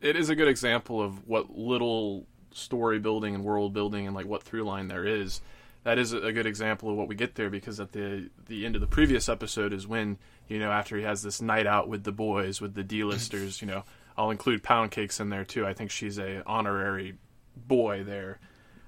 [0.00, 4.26] it is a good example of what little story building and world building and like
[4.26, 5.40] what through line there is.
[5.84, 8.76] That is a good example of what we get there because at the the end
[8.76, 12.04] of the previous episode is when you know after he has this night out with
[12.04, 13.82] the boys with the D-listers, you know,
[14.16, 15.66] I'll include Pound Cakes in there too.
[15.66, 17.16] I think she's a honorary
[17.56, 18.38] boy there.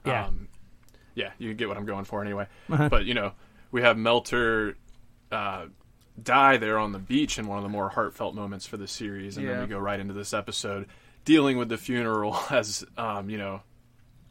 [0.07, 0.27] Yeah.
[0.27, 0.48] Um,
[1.16, 2.46] yeah, you get what I'm going for anyway.
[2.68, 3.33] But you know,
[3.72, 4.77] we have Melter
[5.33, 5.66] uh,
[6.22, 9.37] die there on the beach in one of the more heartfelt moments for the series,
[9.37, 10.87] and then we go right into this episode
[11.24, 13.62] dealing with the funeral as um, you know,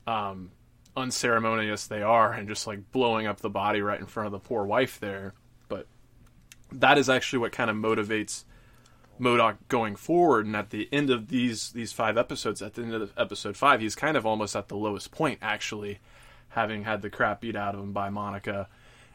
[0.08, 0.52] um,
[0.96, 4.40] unceremonious they are, and just like blowing up the body right in front of the
[4.40, 5.34] poor wife there.
[5.68, 5.88] But
[6.72, 8.44] that is actually what kind of motivates
[9.20, 10.46] MODOK going forward.
[10.46, 13.82] And at the end of these these five episodes, at the end of episode five,
[13.82, 16.00] he's kind of almost at the lowest point, actually,
[16.50, 18.68] having had the crap beat out of him by Monica,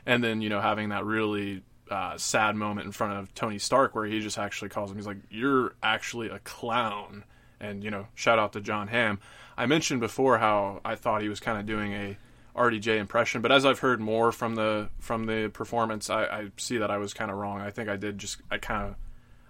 [0.07, 3.95] and then you know having that really uh, sad moment in front of Tony Stark
[3.95, 4.97] where he just actually calls him.
[4.97, 7.25] He's like, "You're actually a clown."
[7.61, 9.21] And you know, shout out to Jon Hamm.
[9.57, 12.17] I mentioned before how I thought he was kind of doing a
[12.57, 16.79] RDJ impression, but as I've heard more from the from the performance, I, I see
[16.79, 17.61] that I was kind of wrong.
[17.61, 18.97] I think I did just I kind of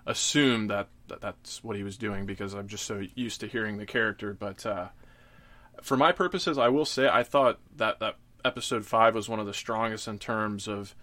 [0.07, 3.77] assumed that, that that's what he was doing because I'm just so used to hearing
[3.77, 4.33] the character.
[4.33, 4.89] But uh,
[5.83, 9.47] for my purposes, I will say I thought that that episode five was one of
[9.47, 10.95] the strongest in terms of.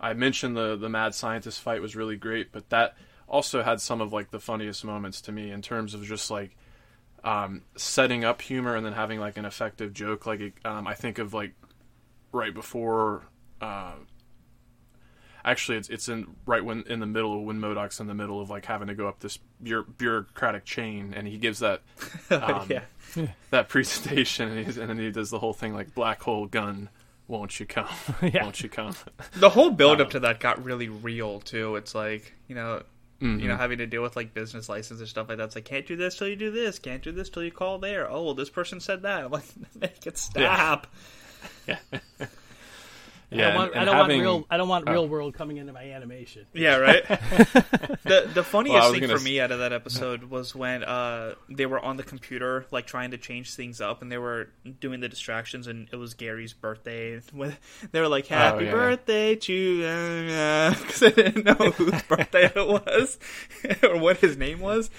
[0.00, 2.96] I mentioned the the mad scientist fight was really great, but that
[3.32, 6.56] also had some of like the funniest moments to me in terms of just like
[7.24, 10.26] um, setting up humor and then having like an effective joke.
[10.26, 11.54] Like it, um, I think of like
[12.30, 13.24] right before.
[13.60, 13.92] Uh,
[15.44, 18.40] actually it's it's in right when in the middle of when MODOK's in the middle
[18.40, 21.82] of like having to go up this bureaucratic chain, and he gives that
[22.30, 22.82] um, yeah.
[23.50, 26.88] that presentation, and, he's, and then he does the whole thing like black hole gun.
[27.28, 27.88] Won't you come?
[28.22, 28.42] Yeah.
[28.42, 28.94] Won't you come?
[29.36, 31.76] The whole build up to that got really real too.
[31.76, 32.82] It's like you know,
[33.22, 33.60] you know, mm-hmm.
[33.60, 35.44] having to deal with like business license and stuff like that.
[35.44, 37.78] It's like can't do this till you do this, can't do this till you call
[37.78, 38.10] there.
[38.10, 39.24] Oh, well, this person said that.
[39.24, 39.44] I'm like,
[39.80, 40.86] make it stop.
[43.32, 44.46] I don't want, and- I don't having- want real.
[44.50, 44.92] I don't want oh.
[44.92, 46.46] real world coming into my animation.
[46.52, 47.06] Yeah, right.
[47.08, 51.34] the the funniest Well, thing for s- me out of that episode was when uh
[51.48, 54.48] they were on the computer like trying to change things up and they were
[54.80, 57.20] doing the distractions and it was Gary's birthday.
[57.32, 57.56] When
[57.92, 58.70] they were like "Happy yeah.
[58.72, 63.18] birthday to," because I didn't know whose birthday it was
[63.82, 64.90] or what his name was.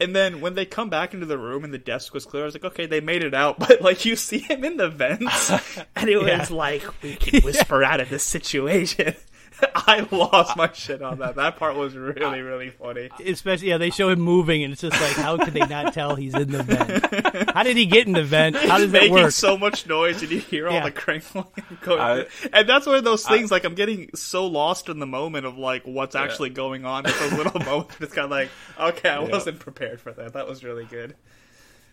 [0.00, 2.46] And then when they come back into the room and the desk was clear, I
[2.46, 3.58] was like, okay, they made it out.
[3.68, 5.50] But like you see him in the vents,
[5.96, 6.46] and it was Yeah.
[6.56, 9.14] like we can whisper out of this situation.
[9.74, 11.36] I lost my shit on that.
[11.36, 13.08] That part was really, really funny.
[13.24, 16.14] Especially, yeah, they show him moving, and it's just like, how could they not tell
[16.16, 17.50] he's in the vent?
[17.54, 18.56] How did he get in the vent?
[18.56, 19.32] How does that Making work?
[19.32, 20.84] so much noise, and you hear all Yeah.
[20.84, 21.46] the crinkling.
[21.82, 23.50] going I- and that's one of those things.
[23.50, 27.14] like I'm getting so lost in the moment of like what's actually going on at
[27.14, 27.96] those little moments.
[28.00, 28.48] It's kind of like,
[28.78, 30.34] okay, I wasn't prepared for that.
[30.34, 31.16] That was really good.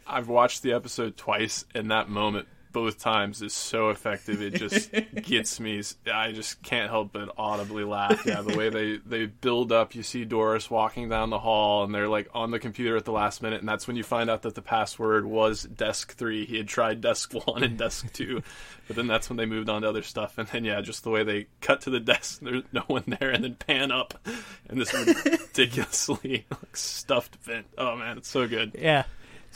[0.05, 2.47] I've watched the episode twice, and that moment
[2.77, 4.39] both times is so effective.
[4.39, 4.91] It just
[5.23, 5.81] gets me.
[6.13, 8.23] I just can't help but audibly laugh.
[8.23, 9.95] Yeah, the way they they build up.
[9.95, 13.11] You see Doris walking down the hall, and they're like on the computer at the
[13.11, 16.45] last minute, and that's when you find out that the password was desk three.
[16.45, 18.43] He had tried desk one and desk two,
[18.85, 20.37] but then that's when they moved on to other stuff.
[20.37, 23.31] And then yeah, just the way they cut to the desk, there's no one there,
[23.31, 24.13] and then pan up,
[24.69, 27.65] and this ridiculously like, stuffed vent.
[27.75, 28.75] Oh man, it's so good.
[28.79, 29.05] Yeah.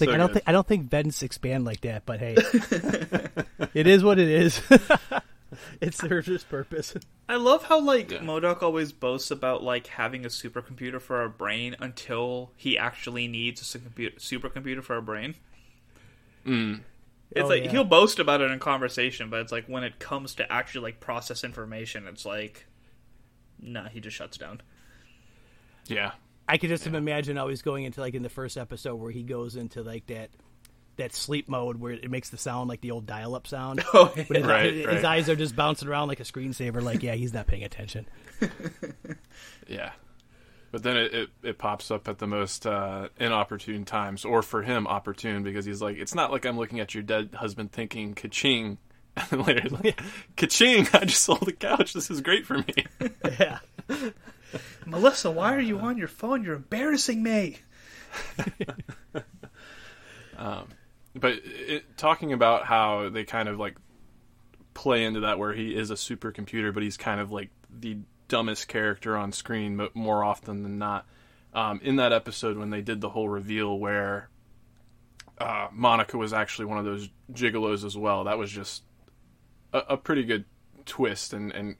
[0.02, 0.34] It's like So I don't good.
[0.34, 2.36] think I don't think vents expand like that, but hey,
[3.74, 4.62] it is what it is.
[5.82, 6.94] it serves its purpose.
[7.30, 8.20] I love how like Yeah.
[8.20, 13.62] MODOK always boasts about like having a supercomputer for our brain until he actually needs
[13.62, 15.36] a supercomputer, supercomputer for our brain.
[16.46, 16.82] Mm.
[17.32, 17.72] It's Oh, like yeah.
[17.72, 21.00] he'll boast about it in conversation, but it's like when it comes to actually like
[21.00, 22.66] process information, it's like,
[23.62, 24.62] nah, he just shuts down.
[25.88, 26.12] Yeah.
[26.52, 29.56] I could just imagine always going into like in the first episode where he goes
[29.56, 30.30] into like that
[30.98, 33.82] that sleep mode where it makes the sound like the old dial-up sound.
[33.94, 35.06] Oh, But his, Right, his right.
[35.06, 36.82] eyes are just bouncing around like a screensaver.
[36.84, 38.06] Like, yeah, he's not paying attention.
[39.68, 39.92] Yeah.
[40.72, 44.62] But then it, it, it pops up at the most uh, inopportune times, or for
[44.62, 48.14] him, opportune, because he's like, it's not like I'm looking at your dead husband thinking,
[48.14, 48.78] ka-ching.
[49.18, 50.02] And then later, he's like,
[50.38, 51.94] ka-ching, I just sold a couch.
[51.94, 52.86] This is great for me.
[53.40, 53.60] Yeah.
[54.86, 56.44] Melissa, why are you on your phone?
[56.44, 57.58] You're embarrassing me.
[61.16, 63.76] but it, talking about how they kind of like
[64.74, 67.98] play into that where he is a supercomputer, but he's kind of like the
[68.28, 71.06] dumbest character on screen mo- more often than not.
[71.54, 74.30] Um, in that episode, when they did the whole reveal where
[75.38, 78.84] uh, Monica was actually one of those gigolos as well, that was just
[79.74, 80.46] a, a pretty good
[80.86, 81.76] twist, and and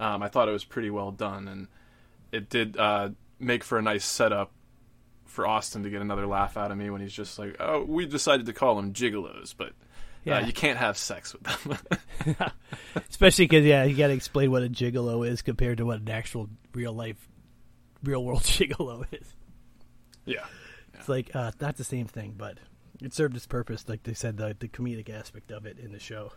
[0.00, 1.68] um, I thought it was pretty well done, and
[2.36, 4.52] it did uh, make for a nice setup
[5.24, 8.06] for Austin to get another laugh out of me when he's just like, "Oh, we
[8.06, 9.72] decided to call them gigolos, but
[10.24, 10.38] Yeah.
[10.38, 12.48] uh, you can't have sex with them."
[13.10, 16.08] Especially because yeah, you got to explain what a gigolo is compared to what an
[16.10, 17.28] actual real life,
[18.02, 19.34] real world gigolo is.
[20.24, 20.44] yeah,
[20.94, 22.58] It's like uh, not the same thing, but
[23.02, 23.88] it served its purpose.
[23.88, 26.32] Like they said, the the comedic aspect of it in the show.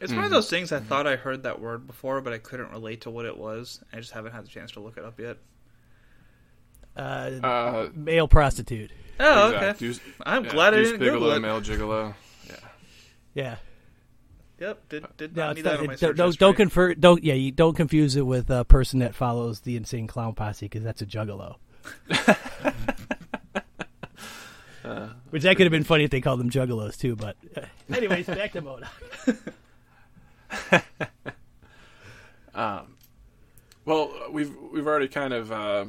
[0.00, 2.70] It's one of those things I thought I heard that word before, but I couldn't
[2.70, 3.80] relate to what it was.
[3.92, 5.38] I just haven't had the chance to look it up yet.
[6.96, 7.00] Uh,
[7.42, 8.90] uh, male prostitute.
[9.20, 9.74] Oh, okay.
[9.78, 11.40] Deuce- I'm yeah, glad I didn't Google it.
[11.40, 12.14] male gigolo.
[12.48, 12.56] Yeah,
[13.34, 13.56] Yeah.
[14.58, 16.38] Yep, did, did No, not it's need that on my it- search don't don't, history.
[16.46, 20.06] don't confer don't yeah you don't confuse it with a person that follows the insane
[20.06, 21.56] clown posse because that's a juggalo.
[25.30, 27.62] Which that could have been funny if they called them juggalos too, but uh,
[27.92, 28.86] anyways, back to MODOK.
[33.86, 35.84] Well, we've we've already kind of uh,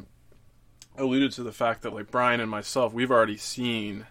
[0.97, 4.05] alluded to the fact that like Brian and myself, we've already seen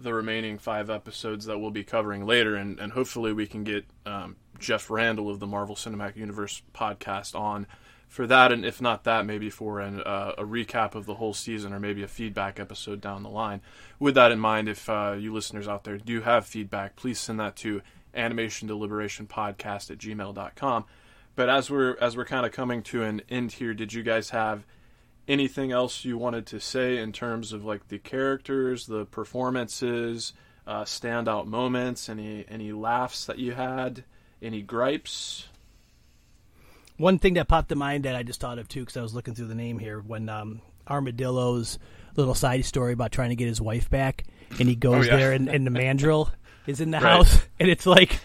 [0.00, 3.84] the remaining five episodes that we'll be covering later, and, and hopefully we can get
[4.04, 7.68] um, Jeff Randall of the Marvel Cinematic Universe podcast on
[8.08, 11.34] for that, and if not that, maybe for an, uh, a recap of the whole
[11.34, 13.60] season or maybe a feedback episode down the line.
[14.00, 17.38] With that in mind, if uh, you listeners out there do have feedback, please send
[17.38, 17.82] that to
[18.18, 20.84] animation deliberation podcast at gmail.com.
[21.36, 24.30] But as we're as we're kind of coming to an end here, did you guys
[24.30, 24.64] have
[25.28, 30.32] anything else you wanted to say in terms of like the characters, the performances,
[30.66, 34.04] uh, standout moments, any any laughs that you had,
[34.42, 35.46] any gripes?
[36.96, 39.14] one thing that popped to mind that I just thought of too, because I was
[39.14, 41.78] looking through the name here when um, Armadillo's
[42.16, 44.24] little side story about trying to get his wife back,
[44.58, 45.16] and he goes Oh, yeah.
[45.16, 46.30] there, and, and the mandrill
[46.68, 47.16] is in the Right.
[47.16, 48.20] house, and it's like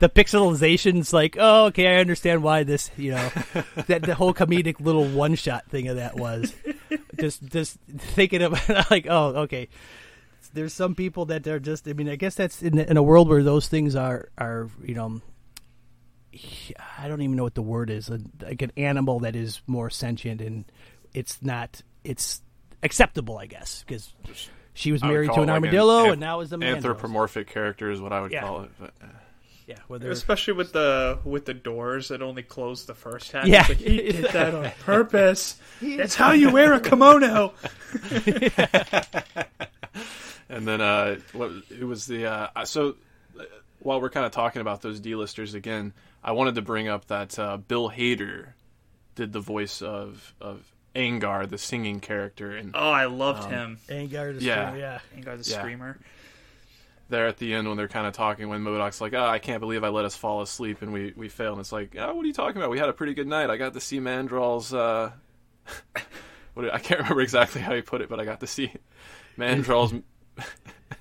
[0.00, 3.30] the pixelization's like, oh, okay, I understand why this, you know,
[3.86, 6.52] that the whole comedic little one shot thing of that was
[7.18, 8.52] just just thinking of
[8.90, 9.68] like, oh, okay.
[10.52, 11.86] There's some people that are just.
[11.86, 14.94] I mean, I guess that's in in a world where those things are are you
[14.94, 15.20] know.
[16.98, 18.10] I don't even know what the word is.
[18.40, 20.64] Like an animal that is more sentient and
[21.12, 21.82] it's not.
[22.04, 22.40] It's
[22.82, 24.12] acceptable, I guess, because
[24.76, 26.76] she was married to it an like armadillo, an and now is a man.
[26.76, 28.42] Anthropomorphic character is what I would Yeah.
[28.42, 28.70] call it.
[28.78, 28.92] But,
[29.66, 33.46] Yeah, whether Especially with the with the doors that only close the first half.
[33.46, 33.64] Yeah.
[33.68, 35.58] Like, he did that on purpose.
[35.82, 37.52] That's how you wear a kimono.
[40.48, 42.96] and then uh, what it was the uh, so
[43.38, 43.44] uh,
[43.80, 47.38] while we're kind of talking about those D-listers again, I wanted to bring up that
[47.38, 48.48] uh, Bill Hader
[49.14, 50.64] did the voice of of
[50.96, 53.78] Angar, the singing character, and Oh, I loved um, him.
[53.88, 54.70] Angar, the Yeah.
[54.70, 54.98] Screamer, yeah.
[55.16, 55.58] Angar the Yeah.
[55.60, 55.98] Screamer.
[57.08, 59.60] there at the end when they're kind of talking when MODOK's like, "Oh, I can't
[59.60, 62.24] believe I let us fall asleep and we we failed." And it's like, "Oh, what
[62.24, 62.70] are you talking about?
[62.70, 63.48] We had a pretty good night.
[63.50, 65.12] I got to see Mandrill's uh
[66.54, 68.72] what did- I can't remember exactly how he put it, but I got to see
[69.38, 69.94] Mandrill's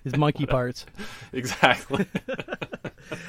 [0.05, 0.85] His monkey parts.
[1.33, 2.05] exactly.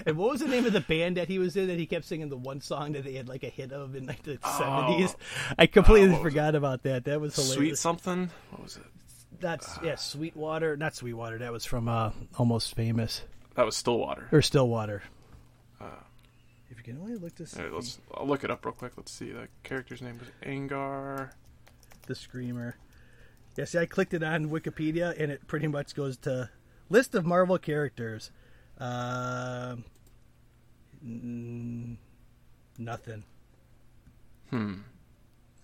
[0.07, 2.07] And what was the name of the band that he was in that he kept
[2.07, 5.15] singing the one song that they had like a hit of in like the seventies?
[5.59, 7.05] I completely Oh, what was forgot about that.
[7.05, 7.57] That was hilarious.
[7.57, 8.31] Sweet something?
[8.53, 8.85] What was it?
[9.39, 11.39] That's yeah, Sweetwater, not Sweetwater.
[11.39, 13.21] That was from uh, Almost Famous
[13.55, 14.29] That was Stillwater.
[14.33, 15.03] or Stillwater.
[16.71, 18.93] if you can only look this, Hey, let's I'll look it up real quick.
[18.97, 19.31] Let's see.
[19.33, 21.33] The character's name was Angar.
[22.07, 22.77] the Screamer.
[23.59, 26.49] Yeah, see, I clicked it on Wikipedia, and it pretty much goes to
[26.89, 28.31] list of Marvel characters.
[28.79, 29.85] Um,
[31.05, 31.97] mm,
[32.79, 33.25] nothing.
[34.51, 34.75] Hmm.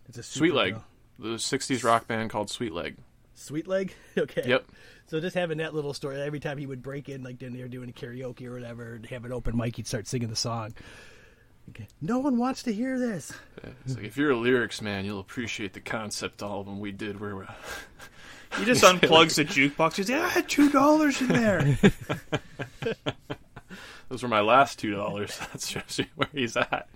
[0.08, 0.72] It's a Sweet Leg.
[0.74, 0.84] girl.
[1.18, 2.96] The 60s rock band called Sweet Leg.
[3.34, 3.94] Sweet Leg.
[4.18, 4.42] Okay.
[4.46, 4.66] Yep.
[5.06, 7.60] So just having that little story every time he would break in, like then they
[7.62, 10.72] were doing karaoke or whatever, and have an open mic, he'd start singing the song.
[11.70, 11.86] Okay.
[12.00, 13.32] No one wants to hear this.
[13.84, 17.36] It's like if you're a lyrics man, you'll appreciate the concept album we did where
[17.36, 17.44] we
[18.58, 19.96] He just unplugs the jukebox.
[19.96, 21.62] He's like, I had two dollars in there.
[24.08, 25.36] those were my last two dollars.
[25.52, 26.88] That's shows you where he's at.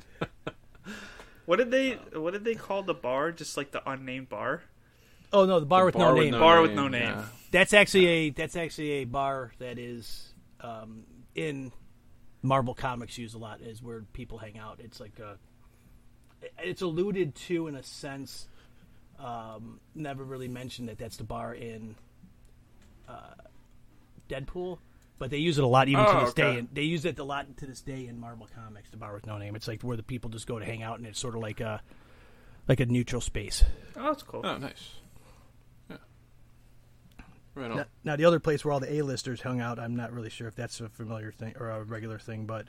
[1.47, 3.33] what did they What did they call the bar?
[3.33, 4.63] Just like the unnamed bar.
[5.33, 6.33] Oh no, the bar with Bar no name.
[6.33, 7.03] Bar with no name.
[7.03, 7.25] yeah.
[7.51, 11.05] That's actually a that's actually a bar that is um,
[11.35, 11.73] in
[12.43, 14.81] Marvel Comics used a lot is where people hang out.
[14.83, 15.37] It's like a,
[16.63, 18.49] it's alluded to in a sense.
[19.19, 21.95] Um, never really mentioned that that's the bar in
[23.09, 23.35] uh,
[24.29, 24.79] Deadpool,
[25.19, 26.59] but they use it a lot even to Oh, this day.
[26.59, 28.91] And they use it a lot to this day in Marvel Comics.
[28.91, 29.57] The bar with no name.
[29.57, 31.61] It's like where the people just go to hang out, and it's sort of like
[31.61, 31.81] a
[32.69, 33.65] like a neutral space.
[33.97, 34.43] Oh, that's cool.
[34.45, 34.91] Oh, nice.
[35.89, 35.97] Yeah.
[37.55, 37.77] Right on.
[37.79, 40.49] Now, now, the other place where all the A-listers hung out, I'm not really sure
[40.49, 42.67] if that's a familiar thing or a regular thing, but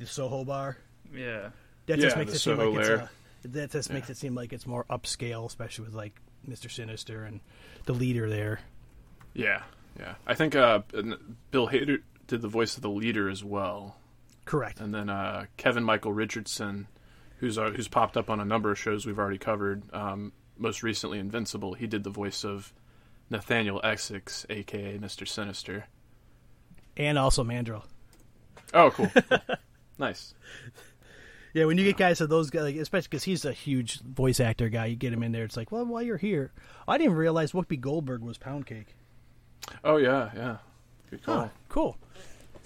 [0.00, 0.78] the Soho Bar.
[1.14, 1.50] Yeah.
[1.86, 3.10] That Yeah, just makes the it seem Soho like it's a,
[3.42, 7.40] that just makes it seem like it's more upscale, especially with like Mister Sinister and
[7.84, 8.60] the leader there.
[9.34, 9.62] Yeah,
[9.98, 10.14] yeah.
[10.26, 10.80] I think uh,
[11.50, 13.96] Bill Hader did the voice of the leader as well,
[14.44, 14.80] Correct.
[14.80, 16.86] and then uh, Kevin Michael Richardson,
[17.38, 19.82] who's uh, who's popped up on a number of shows we've already covered.
[19.94, 21.74] Um, most recently, Invincible.
[21.74, 22.72] He did the voice of
[23.28, 25.86] Nathaniel Essex, aka Mister Sinister.
[26.96, 27.84] And also Mandrill.
[28.72, 28.90] Oh.
[28.90, 29.10] Cool.
[29.98, 30.32] nice.
[31.56, 34.40] Yeah, when you get guys of those guys, like, especially because he's a huge voice
[34.40, 35.44] actor guy, you get him in there.
[35.44, 36.52] It's like, well, while you're here,
[36.86, 38.94] I didn't realize Whoopi Goldberg was Pound Cake.
[39.82, 40.56] Oh yeah, yeah.
[41.08, 41.40] Good call.
[41.40, 41.96] Huh, cool.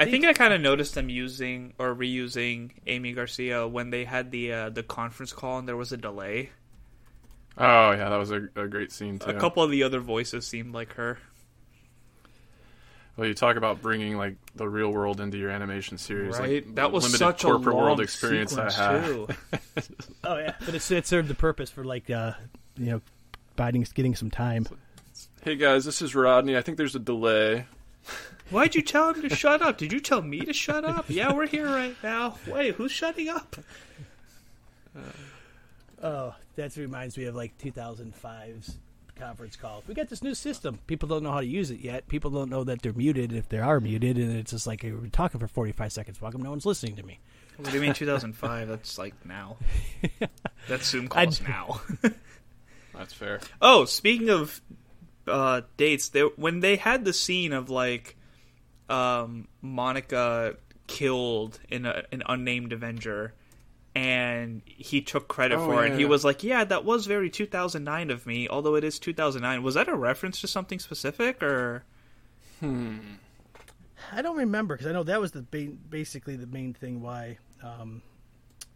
[0.00, 4.32] I think I kind of noticed them using or reusing Aimee Garcia when they had
[4.32, 6.50] the uh, the conference call and there was a delay.
[7.56, 9.30] Oh yeah, that was a, a great scene too.
[9.30, 11.20] A couple of the other voices seemed like her.
[13.20, 16.64] Well, you talk about bringing like the real world into your animation series, Right?
[16.64, 19.04] Like, that the was limited such a corporate long world experience I sequence, had.
[19.04, 19.28] too.
[20.24, 22.32] Oh yeah, but it's, it served the purpose for like, uh,
[22.78, 23.00] you know,
[23.56, 24.66] biding, getting some time.
[25.42, 26.56] Hey guys, this is Rodney.
[26.56, 27.66] I think there's a delay.
[28.48, 29.76] Why'd you tell him to shut up?
[29.76, 31.04] Did you tell me to shut up?
[31.08, 32.36] Yeah, we're here right now.
[32.46, 33.54] Wait, who's shutting up?
[36.02, 38.78] Oh, that reminds me of like 2005's
[39.20, 39.82] conference call.
[39.86, 40.78] We got this new system.
[40.86, 42.08] People don't know how to use it yet.
[42.08, 44.92] People don't know that they're muted if they are muted, and it's just like hey,
[44.92, 46.20] we're talking for 45 seconds.
[46.20, 47.20] Welcome, no one's listening to me?
[47.56, 48.68] What do you mean 2005?
[48.68, 49.58] That's like now.
[50.68, 51.82] That's Zoom calls now.
[52.94, 53.40] That's fair.
[53.60, 54.60] Oh, speaking of
[55.26, 58.16] uh, dates, they, when they had the scene of like
[58.88, 60.56] um, Monica
[60.86, 63.34] killed in a, an unnamed Avenger,
[63.94, 65.86] and he took credit Oh, for it.
[65.86, 68.98] yeah, And he was like, "Yeah, that was very 2009 of me, although it is
[68.98, 71.84] 2009." Was that a reference to something specific or?
[72.60, 72.98] Hmm
[74.12, 77.38] I don't remember because I know that was the ba- basically the main thing why
[77.62, 78.02] um,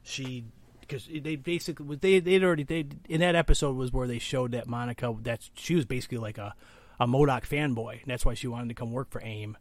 [0.03, 0.45] she
[0.81, 4.67] because they basically they they'd already they in that episode was where they showed that
[4.69, 6.55] Monica that she was basically like a
[7.01, 9.57] a MODOK fanboy and that's why she wanted to come work for AIM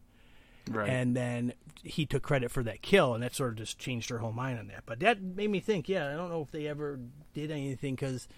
[0.69, 0.89] Right.
[0.89, 1.53] and then
[1.83, 4.59] he took credit for that kill and that sort of just changed her whole mind
[4.59, 6.99] on that but that made me think yeah I don't know if they ever
[7.33, 8.29] did anything because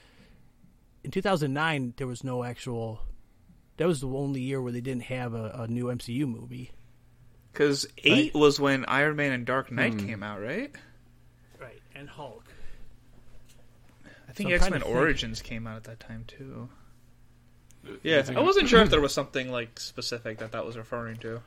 [1.04, 3.02] in 2009 there was no actual
[3.78, 6.72] that was the only year where they didn't have a, a new MCU movie.
[7.52, 10.08] Because eight was when Iron Man and Dark Knight hmm.
[10.08, 10.74] came out, right?
[11.60, 12.46] Right, and Hulk.
[14.28, 14.96] I think So X Men to think.
[14.96, 16.70] Origins came out at that time too.
[18.02, 21.42] Yeah, I wasn't sure if there was something like specific that that was referring to.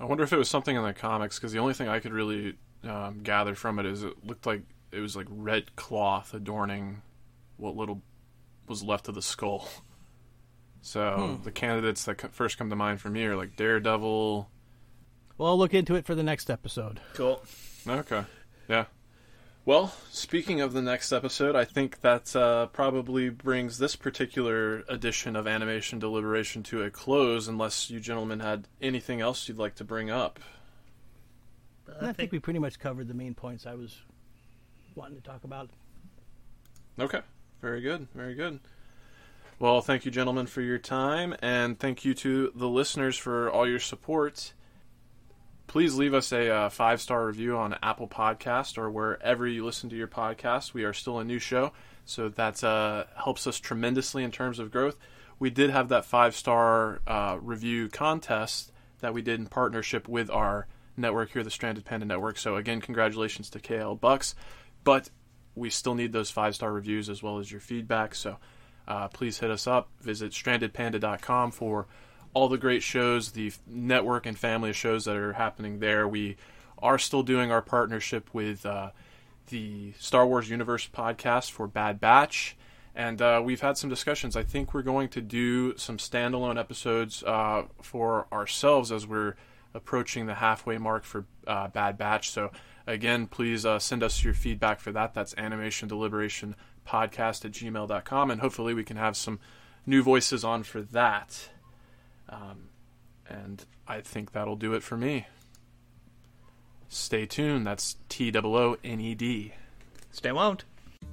[0.00, 2.12] I wonder if it was something in the comics because the only thing I could
[2.12, 7.02] really um, gather from it is it looked like it was like red cloth adorning
[7.56, 8.02] what little
[8.66, 9.68] was left of the skull.
[10.86, 14.50] So the candidates that first come to mind for me are like Daredevil.
[15.38, 17.00] Well, I'll look into it for the next episode.
[17.14, 17.42] Cool.
[17.88, 18.22] Okay,
[18.68, 18.84] yeah.
[19.66, 25.36] Well, speaking of the next episode, I think that uh, probably brings this particular edition
[25.36, 29.84] of Animation Deliberation to a close, unless you gentlemen had anything else you'd like to
[29.84, 30.38] bring up.
[31.98, 34.02] I think we pretty much covered the main points I was
[34.94, 35.70] wanting to talk about.
[37.00, 37.20] Okay.
[37.62, 38.06] Very good.
[38.14, 38.60] Very good.
[39.58, 43.66] Well, thank you, gentlemen, for your time, and thank you to the listeners for all
[43.66, 44.52] your support.
[45.66, 49.90] Please leave us a uh, five star review on Apple Podcast or wherever you listen
[49.90, 50.74] to your podcast.
[50.74, 51.72] We are still a new show,
[52.04, 54.96] so that uh, helps us tremendously in terms of growth.
[55.38, 60.30] We did have that five star uh, review contest that we did in partnership with
[60.30, 62.38] our network here, the Stranded Panda Network.
[62.38, 64.34] So again, congratulations to KL Bucks,
[64.84, 65.10] but
[65.54, 68.14] we still need those five star reviews as well as your feedback.
[68.14, 68.38] So
[68.86, 69.88] uh, please hit us up.
[70.00, 71.86] Visit strandedpanda.com for
[72.34, 76.06] all the great shows, the network and family shows that are happening there.
[76.06, 76.36] We
[76.80, 78.90] are still doing our partnership with uh,
[79.48, 82.56] the Star Wars Universe podcast for Bad Batch.
[82.94, 84.36] And uh, we've had some discussions.
[84.36, 89.34] I think we're going to do some standalone episodes uh, for ourselves as we're
[89.72, 92.30] approaching the halfway mark for uh, Bad Batch.
[92.30, 92.52] So,
[92.86, 95.14] again, please uh, send us your feedback for that.
[95.14, 96.54] That's animation deliberation
[96.86, 98.30] podcast at gmail.com.
[98.30, 99.40] And hopefully, we can have some
[99.86, 101.48] new voices on for that.
[102.28, 102.68] Um,
[103.28, 105.26] and I think that'll do it for me.
[106.88, 107.66] Stay tuned.
[107.66, 109.52] That's T O O N E D.
[110.12, 110.64] Stay wound.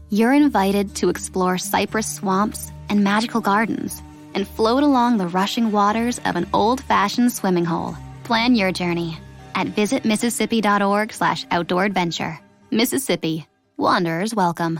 [0.09, 4.01] You're invited to explore cypress swamps and magical gardens
[4.33, 7.95] and float along the rushing waters of an old-fashioned swimming hole.
[8.23, 9.17] Plan your journey
[9.55, 12.39] at visitmississippi.org slash outdoor adventure.
[12.71, 13.47] Mississippi.
[13.77, 14.79] Wanderers welcome.